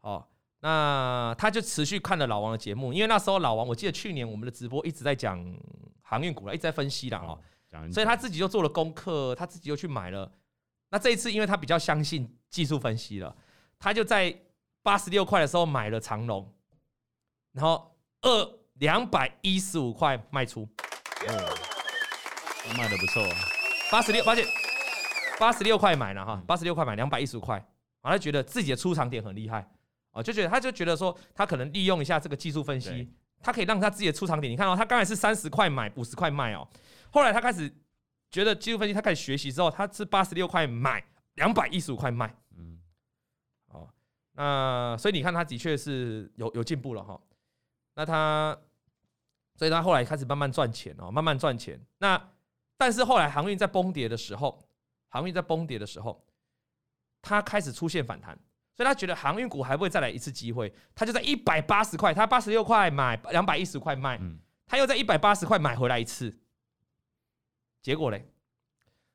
[0.00, 0.28] 好。
[0.64, 5.44] 那他就持续看了老王的节目，因为那时候老王，我记得去年我们的直播一直在讲
[6.02, 7.36] 航运股了，一直在分析了哦，
[7.90, 10.30] 所以他自己就做了功课，他自己又去买了。
[10.88, 13.34] 那这一次，因为他比较相信技术分析了，
[13.76, 14.32] 他就在
[14.84, 16.48] 八十六块的时候买了长龙，
[17.50, 20.62] 然后二两百一十五块卖出，
[21.26, 21.71] 哦，
[22.76, 23.22] 卖的不错，
[23.90, 24.46] 八十六，八十
[25.38, 27.64] 八十六块买了哈，八十六块买两百一十五块，
[28.02, 29.68] 他觉得自己的出场点很厉害。
[30.12, 33.10] 哦，就觉得他就觉得说，他可能利用一下这个技术分析，
[33.42, 34.52] 他可以让他自己的出场点。
[34.52, 36.68] 你看哦他刚才是三十块买，五十块卖哦。
[37.10, 37.72] 后来他开始
[38.30, 41.02] 觉得技术分析，他开始学习之后，他是八十六块买，
[41.34, 42.34] 两百一十五块卖。
[42.56, 42.78] 嗯，
[43.68, 43.88] 哦，
[44.32, 47.18] 那所以你看，他的确是有有进步了哈。
[47.94, 48.56] 那他，
[49.56, 51.80] 所以他后来开始慢慢赚钱哦，慢慢赚钱。
[51.98, 52.22] 那
[52.82, 54.60] 但是后来航运在崩跌的时候，
[55.06, 56.20] 航运在崩跌的时候，
[57.22, 58.36] 他开始出现反弹。
[58.74, 64.20] 所以他觉得航运股还会再来一次机会，他就在一百八十块，他八十六块买，两百一十块卖，
[64.66, 66.36] 他又在一百八十块买回来一次。
[67.80, 68.28] 结果嘞？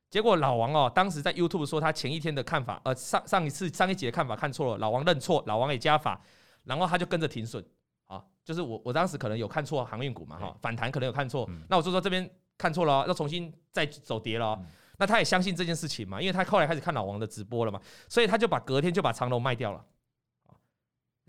[0.10, 6.22] 结果老王哦，当时在 YouTube 说他前一天的看法，呃，上上一次上一集的看法看错了，老王认错，老王也加法，
[6.64, 7.62] 然后他就跟着停损
[8.06, 14.60] 啊，就是我我当时可能有看错航运股嘛哈，反弹可能有看错，那我就说这边看错了，要重新再走跌了。
[15.00, 17.80] 那他也相信这件事情嘛，因为他后来开始看老王的直播了嘛，
[18.10, 19.86] 所以他就把隔天就把长隆卖掉了，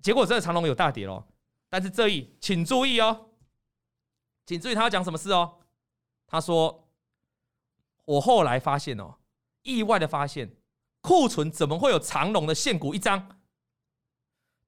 [0.00, 1.22] 结果真的长隆有大跌喽。
[1.68, 3.26] 但是这一请注意哦，
[4.46, 5.58] 请注意他要讲什么事哦。
[6.26, 6.88] 他说
[8.06, 9.16] ：“我后来发现哦，
[9.62, 10.56] 意外的发现，
[11.02, 13.38] 库存怎么会有长隆的现股一张？”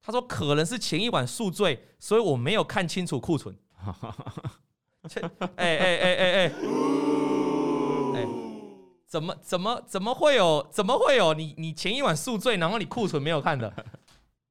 [0.02, 3.58] 他说：“可能是前一晚宿醉，所以我没有看清楚库存。
[5.02, 6.52] ”哎哎哎哎哎！
[9.06, 10.66] 怎么怎么怎么会有？
[10.70, 11.34] 怎么会有？
[11.34, 13.72] 你你前一晚宿醉，然后你库存没有看的？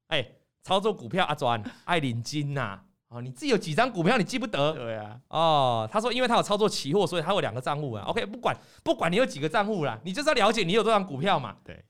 [0.08, 2.80] 哎、欸，操作股票阿专爱领金呐！
[3.08, 4.72] 哦，你自己有几张股票你记不得？
[4.72, 5.18] 对啊。
[5.28, 8.04] 哦，他说因为他有操作期货，所以他有两个账户啊。
[8.04, 11.56] OK，不管不管你有几个账户啦，你就是要了解你有多少股票嘛。
[11.64, 11.82] 对。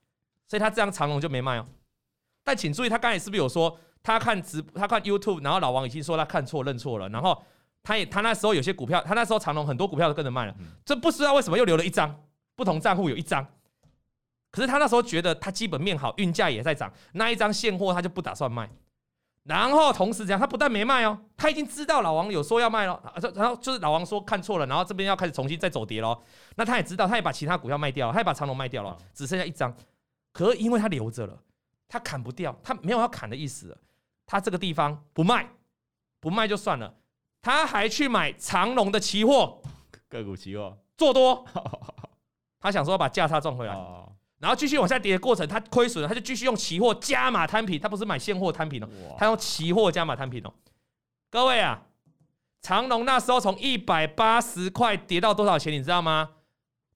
[0.46, 1.66] 所以他这样长龙就没卖哦。
[2.44, 7.42] 但请注意，他刚才是不是有说他看直他看 YouTube，然后老王已经说他看错认错了，然后
[7.83, 10.55] 他也他那时候有些股票，他那时候长隆很多股票都跟着卖了，
[10.85, 12.24] 这不知道为什么又留了一张。
[12.57, 13.47] 不同账户有一张，
[14.51, 18.70] 可是他那时候觉得他基本面好，运价也在涨，那一张现货他就不打算卖。
[19.45, 23.03] 然后同时这样，他不但没卖哦，他已经知道老王有说要卖了，
[23.35, 26.22] 然后就是老王说看错了，然后这边要开始重新再走跌喽。
[26.57, 29.74] 那他也知道，他也把其他股票卖掉了，他也把长隆卖掉了，只剩下一张。
[30.35, 31.43] 可是因为他留着了，
[31.89, 33.74] 他砍不掉，他没有要砍的意思。
[34.26, 35.49] 他这个地方不卖，
[36.20, 36.95] 不卖就算了，
[37.43, 39.62] 他还去买长荣的期货，
[40.09, 40.78] 个股期货。
[40.97, 41.47] 做多。
[42.61, 43.74] 他想说把价差赚回来，
[44.38, 50.53] 然后继续往下跌的过程，他亏损了，他就继续用期货加码摊平，他不是买现货摊平哦，他用期货加码摊平哦。
[51.30, 51.86] 各位啊，
[52.61, 56.32] 长荣那时候从一百八十块跌到多少钱，你知道吗？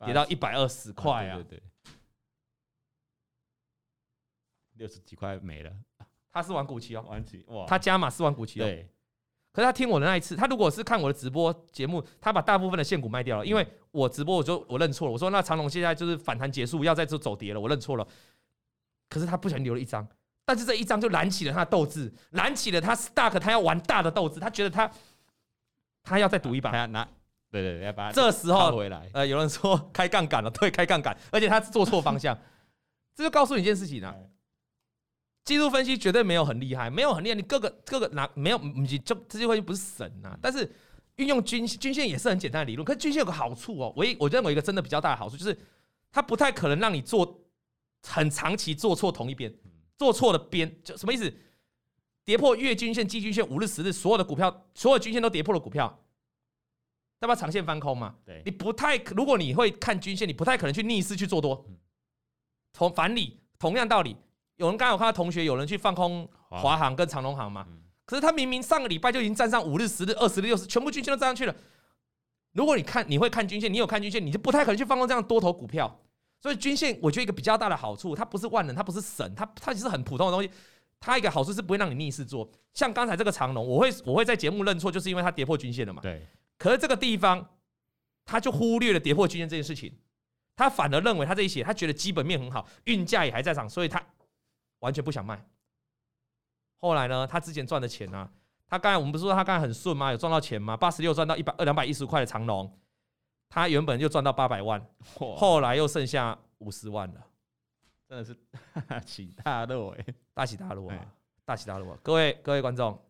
[0.05, 1.63] 跌到一百二十块啊，对对，
[4.75, 5.73] 六十几块没了。
[6.31, 8.67] 他是玩股期哦，玩期哇，他加码是玩股期哦。
[9.55, 18.05] 可是他听我的那一次，他如果是看我的直播节目，他把大部分的现股卖掉了，因为我直播我就我认错了，我说那长龙现在就是反弹结束，要在这走跌了，我认错了。
[19.09, 20.05] 可是他不小心留了一张，
[20.45, 24.91] 但是这一张就燃起了他的斗志，燃起了他 Stock 他要玩大的斗志，他觉得他
[26.03, 27.07] 他要再赌一把，他拿
[27.53, 32.37] 对对对，要把这时候回来，呃，有人说开杠杆了，对，开杠杆，而且他做错方向，
[33.15, 34.13] 这就告诉你一件事情啊。
[35.45, 37.35] 技术分析绝对没有很厉害，没有很厉害。
[37.35, 38.59] 你各个各个哪没有？
[38.59, 40.39] 你就这些分析不是神呐、啊。
[40.41, 40.71] 但是
[41.17, 42.85] 运用均均线也是很简单的理论。
[42.85, 45.59] 可是均线有个好处哦，唯一我认为一个真的比较大的好处就是，
[46.11, 47.45] 它不太可能让你做
[48.03, 49.55] 很长期做错同一边，
[49.99, 51.33] 做错的边就什么意思？
[52.25, 56.03] 跌破月均线、季均线、五日、十日，所有的股票，所有均线都跌破了股票，
[57.21, 58.15] 要不要长线翻空嘛？
[58.25, 61.67] 对，你不太，如果你会看均线，你不太可能去逆势去做多。
[62.73, 64.17] 同反理，同样道理。
[64.57, 67.67] 有人刚刚有看到同学有人去放空华航跟长隆航嘛？
[68.05, 71.55] 可是他明明上个礼拜就已经站上五日、十日、二十日、六十，全部均线都站上去了。
[72.53, 76.01] 如果你看你会看均线，你有看均线，你就不太可能去放空这样多头股票。
[76.41, 80.51] 所以均线，我觉得一个比较大的好处，它不是万能，它不是神，它它其实很普通的东西。
[81.01, 82.49] 它一个好处是不会让你逆势做。
[82.73, 86.01] 像刚才这个长荣，我会我会在节目认错，就是因为它跌破均线了嘛。
[86.03, 86.27] 对。
[86.57, 87.47] 可是这个地方，
[88.25, 89.93] 他就忽略了跌破均线这件事情，
[90.55, 94.03] 他反而认为他这一写，他觉得基本面很好，运价也还在涨，所以他
[94.85, 95.43] 完全不想卖。
[96.79, 98.31] 后来呢，他之前赚的钱呢、啊，
[98.69, 100.13] 他刚才我们不是说他刚才很顺吗？
[100.13, 100.77] 有赚到钱吗？
[100.77, 102.71] 八十六赚到一百二两百一十块的长龙，
[103.49, 107.27] 他原本就赚到八百万，后来又剩下五十万了，
[108.07, 108.37] 真的是
[108.87, 111.15] 大起大落哎，大起大落啊！
[111.47, 113.03] 大起大落，各位各位观众，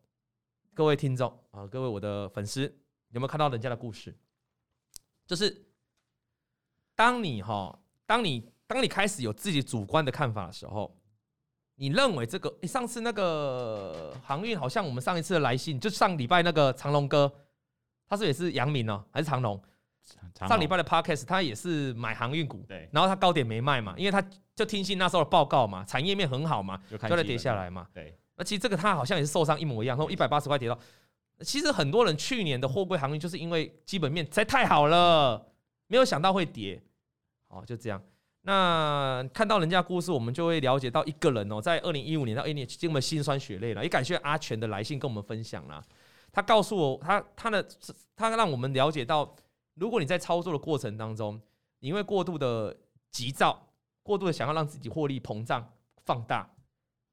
[0.72, 2.62] 各位听众啊，各位我的粉丝，
[3.10, 4.16] 有没有看到人家的故事？
[5.26, 5.66] 就是
[6.94, 10.96] 当你哈，当你当你开始有自己主观的看法的时候，
[11.76, 17.32] 你认为这个，你上次那个航运好像我们上一次的来信，就上礼拜那个长龙哥，
[18.08, 19.60] 他是也是阳明哦，还是长龙？
[20.46, 24.22] 上礼拜的 podcast 他也是买航运股，对，然后他高点没卖嘛，因为他
[24.54, 28.16] 就听信那时候的报告嘛，产业面很好嘛，就在跌下来嘛，对。
[28.36, 30.78] 那其实这个他好像也是受伤一模一样，从一百八十块跌到，
[31.40, 35.46] 其实很多人去年的货柜航运就是因为基本面实在太好了，
[35.86, 36.82] 没有想到会跌，
[37.48, 38.02] 哦，就这样。
[38.46, 45.82] 那看到人家故事，我们就会了解到一个人哦，在二零一五年到一年经历了辛酸血泪了，也感谢阿全的来信跟我们分享了。
[46.30, 47.66] 他告诉我，他他的
[48.14, 49.34] 他让我们了解到，
[49.76, 51.40] 如果你在操作的过程当中，
[51.78, 52.76] 你因为过度的
[53.10, 53.66] 急躁，
[54.02, 55.72] 过度的想要让自己获利膨胀
[56.04, 56.50] 放大。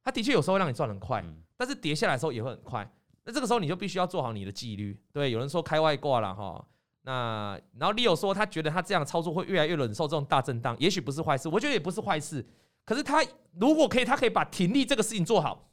[0.04, 1.24] 他的确有时候会让你赚很快，
[1.56, 2.92] 但是跌下来的时候也会很快。
[3.24, 5.00] 那这个时候你就必须要做好你的纪律。
[5.14, 6.66] 对，有人说开外挂了哈，
[7.04, 12.46] 那然后 Leo 说他觉得他这样操作会越来越忍受这种大震荡，也许不是坏事，我觉得也不是坏事。
[12.86, 13.24] 可是他
[13.60, 15.68] 如果可以，他可以把停利这个事情做好。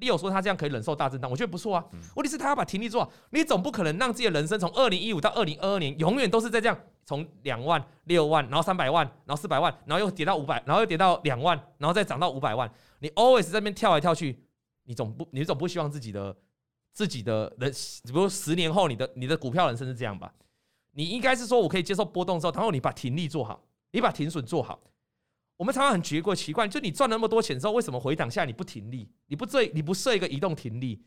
[0.00, 1.84] Leo 说他这样可以忍受大震荡，我觉得不错啊。
[2.14, 6.78] 问题是他要把停利做好，你总不可能让自己的人生从二零一五到二零二二年永远都是在这样。
[7.04, 12.70] 从两万、六万，然后三百万，然后四百万，然后又跌到五百，然后又跌到两万，然后再涨到五百万。
[12.98, 14.44] 你 always 在那边跳来跳去，
[14.84, 16.36] 你总不你总不希望自己的
[16.98, 17.70] 自己的人，
[18.02, 20.34] 比如十年后你的你的股票人生是这样吧？
[20.90, 24.82] 你应该是说我可以接受波动之后，然后你把停利做好，你把停损做好。
[25.56, 29.08] 我们常常很觉过奇怪，就你赚那么多钱之后，为什么回档下你不停利？
[29.28, 31.00] 你不设你不设一个移动停利，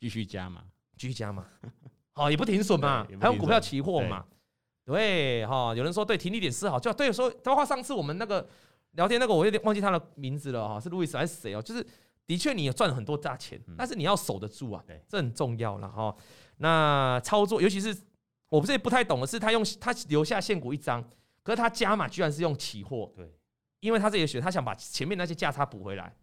[0.00, 0.64] 继续加嘛？
[0.96, 1.46] 继续加嘛？
[2.10, 3.06] 好，也不停损嘛？
[3.20, 4.24] 还有股票期货嘛？
[4.84, 8.44] 对哈，有人说对停利点是好，就对说，包括上次我们那个
[8.96, 11.62] 聊天那个，我有点忘记他的名字了哈，是路易斯还是谁哦？
[11.62, 11.86] 就是
[12.30, 16.14] 的确你也赚了很多大钱，但是你要守得住啊，这很重要了哈。
[16.58, 17.92] 那操作，尤其是
[18.48, 21.02] 我不是不太懂的是，他用他留下现股一张，
[21.42, 23.34] 可是他加码居然是用期货，对，
[23.80, 26.14] 因为他这也许他想把前面那些价差补回来，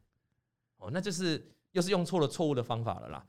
[0.77, 3.25] 哦，那就是又是用错了错误的方法了啦。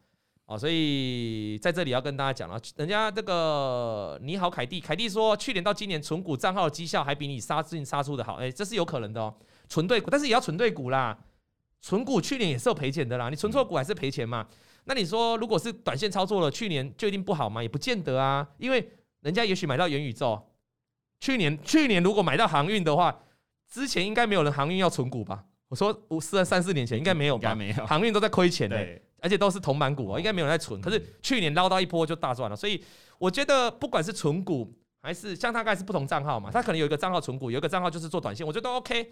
[0.46, 9.34] 哦，所以在这里要跟大家讲了，人家这个你好，凯蒂，凯蒂说去年到今年存股账号的绩效还比你杀进杀出的好，哎，这是有可能的哦。
[9.68, 11.18] 存对股，但是也要存对股啦。
[11.80, 14.46] 存股去年也是有赔钱的啦，你存错股还是赔钱嘛？
[14.84, 17.62] 那你说如果是短线操作了，去年就一定不好吗？
[17.62, 18.88] 也不见得啊，因为
[19.20, 20.40] 人家也许买到元宇宙，
[21.20, 23.20] 去年去年如果买到航运的话，
[23.68, 25.44] 之前应该没有人航运要存股吧？
[25.68, 27.54] 我说五四三四年前应该没有吧？
[27.54, 29.00] 没有，航运都在亏钱的。
[29.20, 30.80] 而且都是铜板股哦，应该没有人在存。
[30.80, 32.80] 可是去年捞到一波就大赚了，所以
[33.18, 34.72] 我觉得不管是存股
[35.02, 39.02] 还是像他刚才是不同账号嘛，他可能有一个账号存股，有一个账号就是做短线，我觉得都 OK。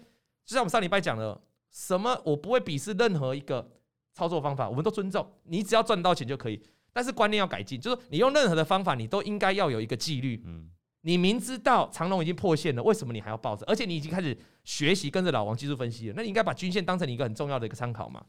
[0.45, 1.37] 就像我们上礼拜讲的，
[1.71, 3.69] 什么我不会鄙视任何一个
[4.13, 5.29] 操作方法，我们都尊重。
[5.43, 6.61] 你只要赚到钱就可以，
[6.93, 10.41] 但是观念要改进，就是你用任何的方法，你都应该要有一个纪律。
[10.45, 10.69] 嗯，
[11.01, 13.65] 你明知道长龙已经破线了，为什么你还要抱着？
[13.67, 18.23] 而且你已经开始学习跟着老王技术分析了，那你应该把均线当成你一个很重要的一个参考嘛，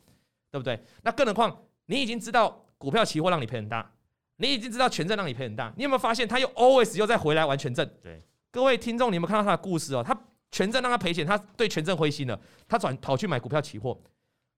[0.50, 0.82] 对不对？
[1.02, 1.64] 那更何况。
[1.90, 3.90] 你已经知道股票期货让你赔很大，
[4.36, 7.90] 你已经知道权证让你赔很大，你有没有发现他又 always 又再回来玩权证？
[8.02, 10.04] 对，各位听众，你有没有看到他的故事哦？
[10.06, 10.14] 他
[10.50, 13.98] 权证让他赔钱，他对权证灰心了，他转跑去买股票期货，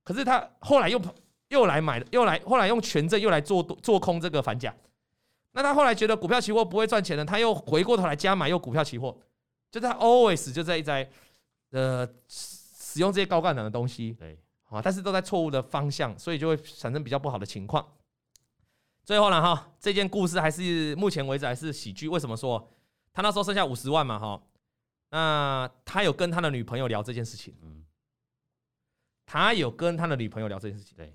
[0.05, 1.01] 可是他后来又
[1.49, 4.75] 又来买了，又来后来用权证又来做做空这个反甲，
[5.53, 9.17] 那他后来觉得股票期货不会赚钱了，他又回过头来加买又股票期货，
[9.71, 11.11] 就他 always 就在一在
[11.71, 14.13] 呃使用这些高杠杆的东西。
[14.13, 14.39] 对。
[14.71, 17.85] 啊，但是都在错误的方向，所以就会产生比较不好的情况。
[19.05, 22.07] 最后呢，哈，这件故事还是目前为止还是喜剧。
[22.07, 22.71] 为什么说
[23.13, 24.17] 他那时候剩下五十万嘛？
[24.17, 24.41] 哈，
[25.11, 27.55] 那他有跟他的女朋友聊这件事情。
[27.63, 27.85] 嗯，
[29.27, 30.97] 他有跟他的女朋友聊这件事情。
[30.97, 31.15] 对，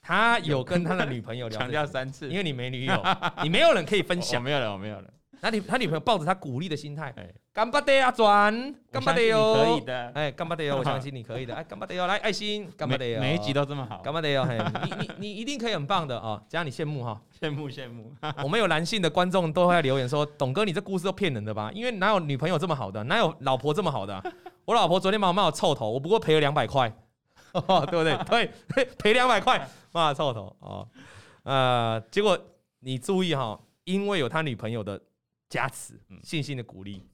[0.00, 3.02] 他有跟他的女朋友聊， 强调三次，因为你没女友，
[3.42, 4.40] 你没有人可以分享。
[4.42, 5.12] 我没有了，我没有了。
[5.44, 7.12] 那你他女朋友抱着他鼓励的心态，
[7.52, 8.54] 干巴爹啊转，
[8.92, 18.14] 干巴爹哟，可以的，哎，干巴爹哟， 我相信你可以的，哎，干巴爹哟，来爱心，干巴爹哟，每一集都这么好，干巴爹哟，嘿， 你你你一定可以很棒的哦，只要你羡慕哈，羡慕羡慕，
[18.44, 21.72] 我们有男性的观众都会留言说，董哥你这故事都骗人的吧？
[21.74, 24.22] 因为哪有女朋友这么好的，哪有老婆这么好的？
[24.64, 26.94] 我老婆昨天把我骂我臭头，我不过赔了两百块，
[27.50, 28.48] 哦，对不对？
[28.68, 30.88] 对，赔两百块，骂臭头哦。
[31.42, 32.38] 呃，结果
[32.78, 35.00] 你注意哈，因为有他女朋友的
[35.52, 37.06] 加持、信心的鼓励，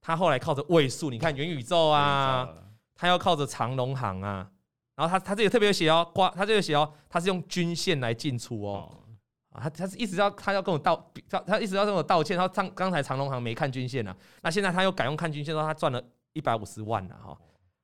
[0.00, 2.48] 他后来靠着位数，你看元宇宙啊，
[2.96, 4.50] 他要靠着长龙行啊，
[4.96, 9.04] 然后他他这里特别有写哦，挂他这个写哦，他是用均线来进出哦。
[9.52, 12.36] 他他是一直要他要跟我道，他他一直要跟我道歉。
[12.36, 17.38] 他刚刚才长龙行没看均线啊，那现在他又改用看均线，说他赚了一百五十万了哈。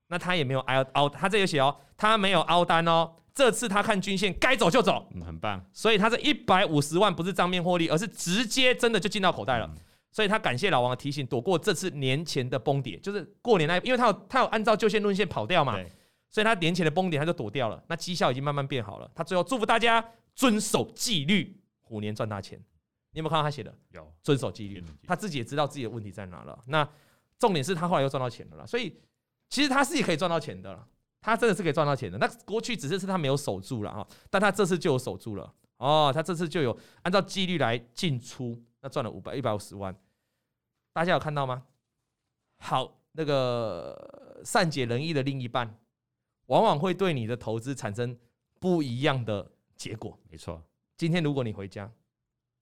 [0.09, 3.13] 那他也没有凹凹，他这里写哦，他没有凹单哦。
[3.35, 5.65] 这次他看均线，该走就走，嗯，很棒。
[5.73, 9.69] 所以他这一百五十万不是账面获利，而是直接真的就进到口袋了。
[10.13, 15.77] 所以他感谢老王的提醒，躲过这次年前的崩跌，就是过年那，因为他有他有按照旧线论线跑掉嘛，
[16.31, 17.83] 所以他年前的崩跌他就躲掉了。
[17.89, 19.11] 那绩效已经慢慢变好了。
[19.15, 21.61] 他最后祝福大家遵守纪律。
[21.87, 22.59] 虎年赚大钱，
[23.13, 23.73] 你有没有看到他写的？
[23.91, 26.59] 有遵守纪律，他自己也知道自己的问题在哪了。
[26.67, 26.89] 那
[27.39, 28.97] 重点是他后来又赚到钱了啦，所以
[29.55, 30.85] 其实他是也可以赚到钱的了，
[31.21, 32.19] 他真的是可以赚到钱的。
[32.19, 39.95] 那过去只是是他没有守住了啊，但他这次就有守住了哦，他这次就有按照纪律来进出，那赚了五百一百五十万，
[40.93, 41.63] 大家有看到吗？
[42.59, 45.79] 好，那个善解人意的另一半，
[46.47, 48.19] 往往会对你的投资产生
[48.59, 50.19] 不一样的结果。
[50.29, 50.61] 没错。
[50.97, 51.89] 今天如果你回家，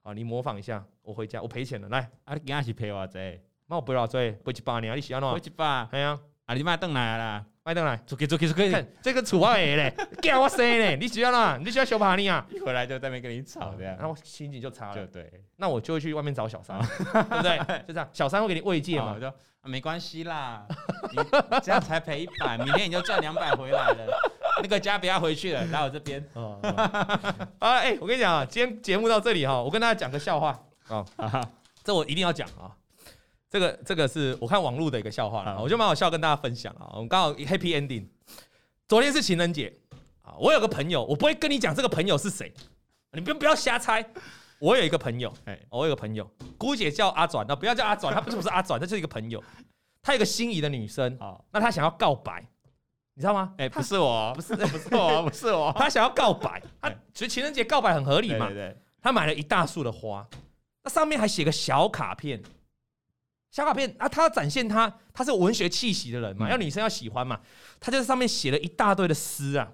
[0.03, 4.07] 啊，你模仿一下，我回家，我赔钱了，来，啊，你今仔是赔我这，那我赔多少？
[4.07, 5.33] 赔一百年，你喜欢喏？
[5.33, 6.21] 赔一百，哎呀，啊，
[6.55, 11.59] 你卖等来啦，卖凳来，出去出去出去，看这个处罚诶嘞， 叫我生嘞，你喜欢啦？
[11.63, 12.45] 你喜欢小帕尼啊？
[12.51, 17.59] 一回来就在那边跟你吵这样，然后心情就差了，就对，那我就会去外面找小三，对不对？
[17.87, 19.33] 就这样，小三会给你慰藉嘛，我就
[19.63, 20.67] 没关系啦，
[21.13, 21.19] 你
[21.63, 24.33] 这样才赔一百，明天你就赚两百回来了。
[24.63, 26.23] 那个家不要回去了，来我这边。
[26.35, 26.59] 哦，
[27.59, 31.43] 啊，哎，我跟你讲啊，今天节目到这里哈，我跟大家讲个笑话啊，
[31.83, 32.71] 这我一定要讲啊。
[33.53, 36.89] 这个这个是我看网络的一个笑话，我觉得蛮好笑，跟大家分享啊。
[36.95, 38.07] 我们刚好 Happy Ending。
[38.89, 39.71] 昨天是情人节
[40.23, 42.51] 啊，我有个朋友，我不会跟你讲这个朋友是谁，
[43.13, 44.03] 你不不要瞎猜。
[44.59, 46.27] 我有一个朋友，哎，我有个朋友，
[46.57, 49.45] 姑且叫阿转，那不要叫阿转，他不是不是阿转，他就是一个朋友，
[50.01, 52.43] 他有个心仪的女生啊，那他想要告白。
[53.13, 53.53] 你知道吗？
[53.59, 55.71] 哎， 不是我，不是，不是我，不是我。
[55.77, 58.49] 他想要告白，他所以情人节告白很合理嘛。
[58.49, 60.27] 对，他买了一大束的花，
[60.83, 62.43] 那上面还写个小卡片，
[63.53, 67.41] 小卡片啊，他要展现他他是文学气息的人嘛，要女生要喜欢嘛。
[67.79, 69.71] 他就在上面写了一大堆的诗啊，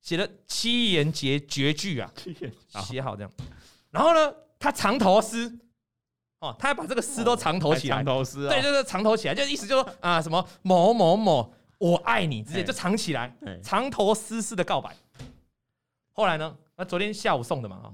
[0.00, 2.12] 写了七言绝绝句啊，
[2.84, 3.32] 写好这样。
[3.90, 5.58] 然后呢，他藏头诗，
[6.38, 11.52] 哦，他还把这个诗都藏头起来，藏头诗，对，就是藏头起来，就意思就是说啊，什么某某某。
[11.78, 14.94] 我爱你，之类就藏起来，藏头诗式的告白。
[16.12, 16.56] 后来呢？
[16.76, 17.92] 那昨天下午送的嘛，哈，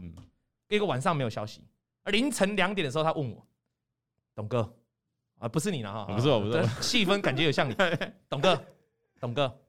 [0.68, 1.62] 一个晚上没有消息。
[2.04, 3.46] 凌晨两点的时候，他问我，
[4.34, 4.70] 董哥，
[5.38, 7.74] 啊，不是你了哈，不是我，不是我，气氛感觉有像你，
[8.28, 8.64] 董哥，
[9.20, 9.60] 董哥，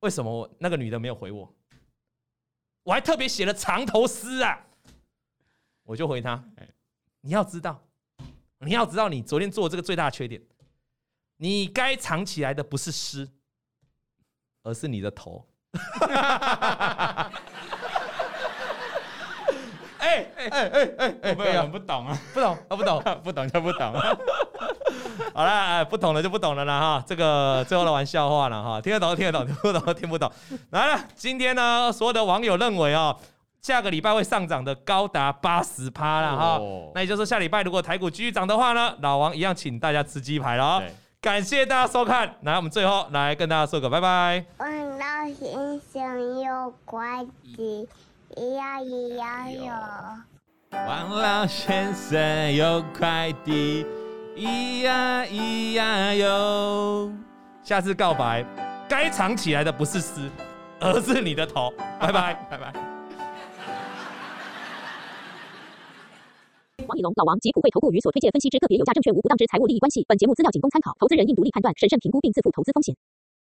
[0.00, 1.52] 为什么那个女的没有回我？
[2.84, 4.64] 我还特别写了藏头诗啊！
[5.84, 6.42] 我就回他，
[7.20, 7.82] 你要知道，
[8.58, 10.40] 你要知道，你昨天做这个最大的缺点。
[11.36, 13.28] 你该藏起来的不是诗，
[14.62, 15.44] 而是你的头。
[19.98, 20.68] 哎哎哎
[20.98, 23.92] 哎哎，我们，不懂啊，不懂啊，不懂， 不懂就不懂。
[25.34, 27.04] 好了，不懂了就不懂了啦哈。
[27.06, 30.30] 这个最后的玩笑话了哈，听得懂听得懂，听不懂听不懂。
[30.70, 33.14] 来了，今天呢，所有的网友认为啊，
[33.60, 36.60] 下个礼拜会上涨的高达八十趴了哈。
[36.94, 40.82] 那也就是下礼拜如果台股继续涨的话呢，老王一样请大家吃鸡排了。
[41.20, 44.44] 感谢大家收看，来，我们最后来跟大家说个拜拜。
[44.58, 47.24] 王老先生有快
[47.56, 47.88] 递，
[48.36, 49.72] 咿呀咿呀哟。
[50.86, 53.86] 王老先生有快递，
[54.36, 57.12] 咿呀咿呀哟。
[57.62, 58.44] 下次告白，
[58.88, 60.28] 该藏起来的不是诗，
[60.80, 61.72] 而是你的头。
[62.00, 62.72] 拜拜， 拜拜。
[66.86, 70.04] 王以龙、老王及普惠投顾与所推荐分析之个别有价证券无不当之财务利益关系。
[70.06, 72.94] 本节目资料仅供参考，投资人应独立判断、审慎评估并自负投资风险。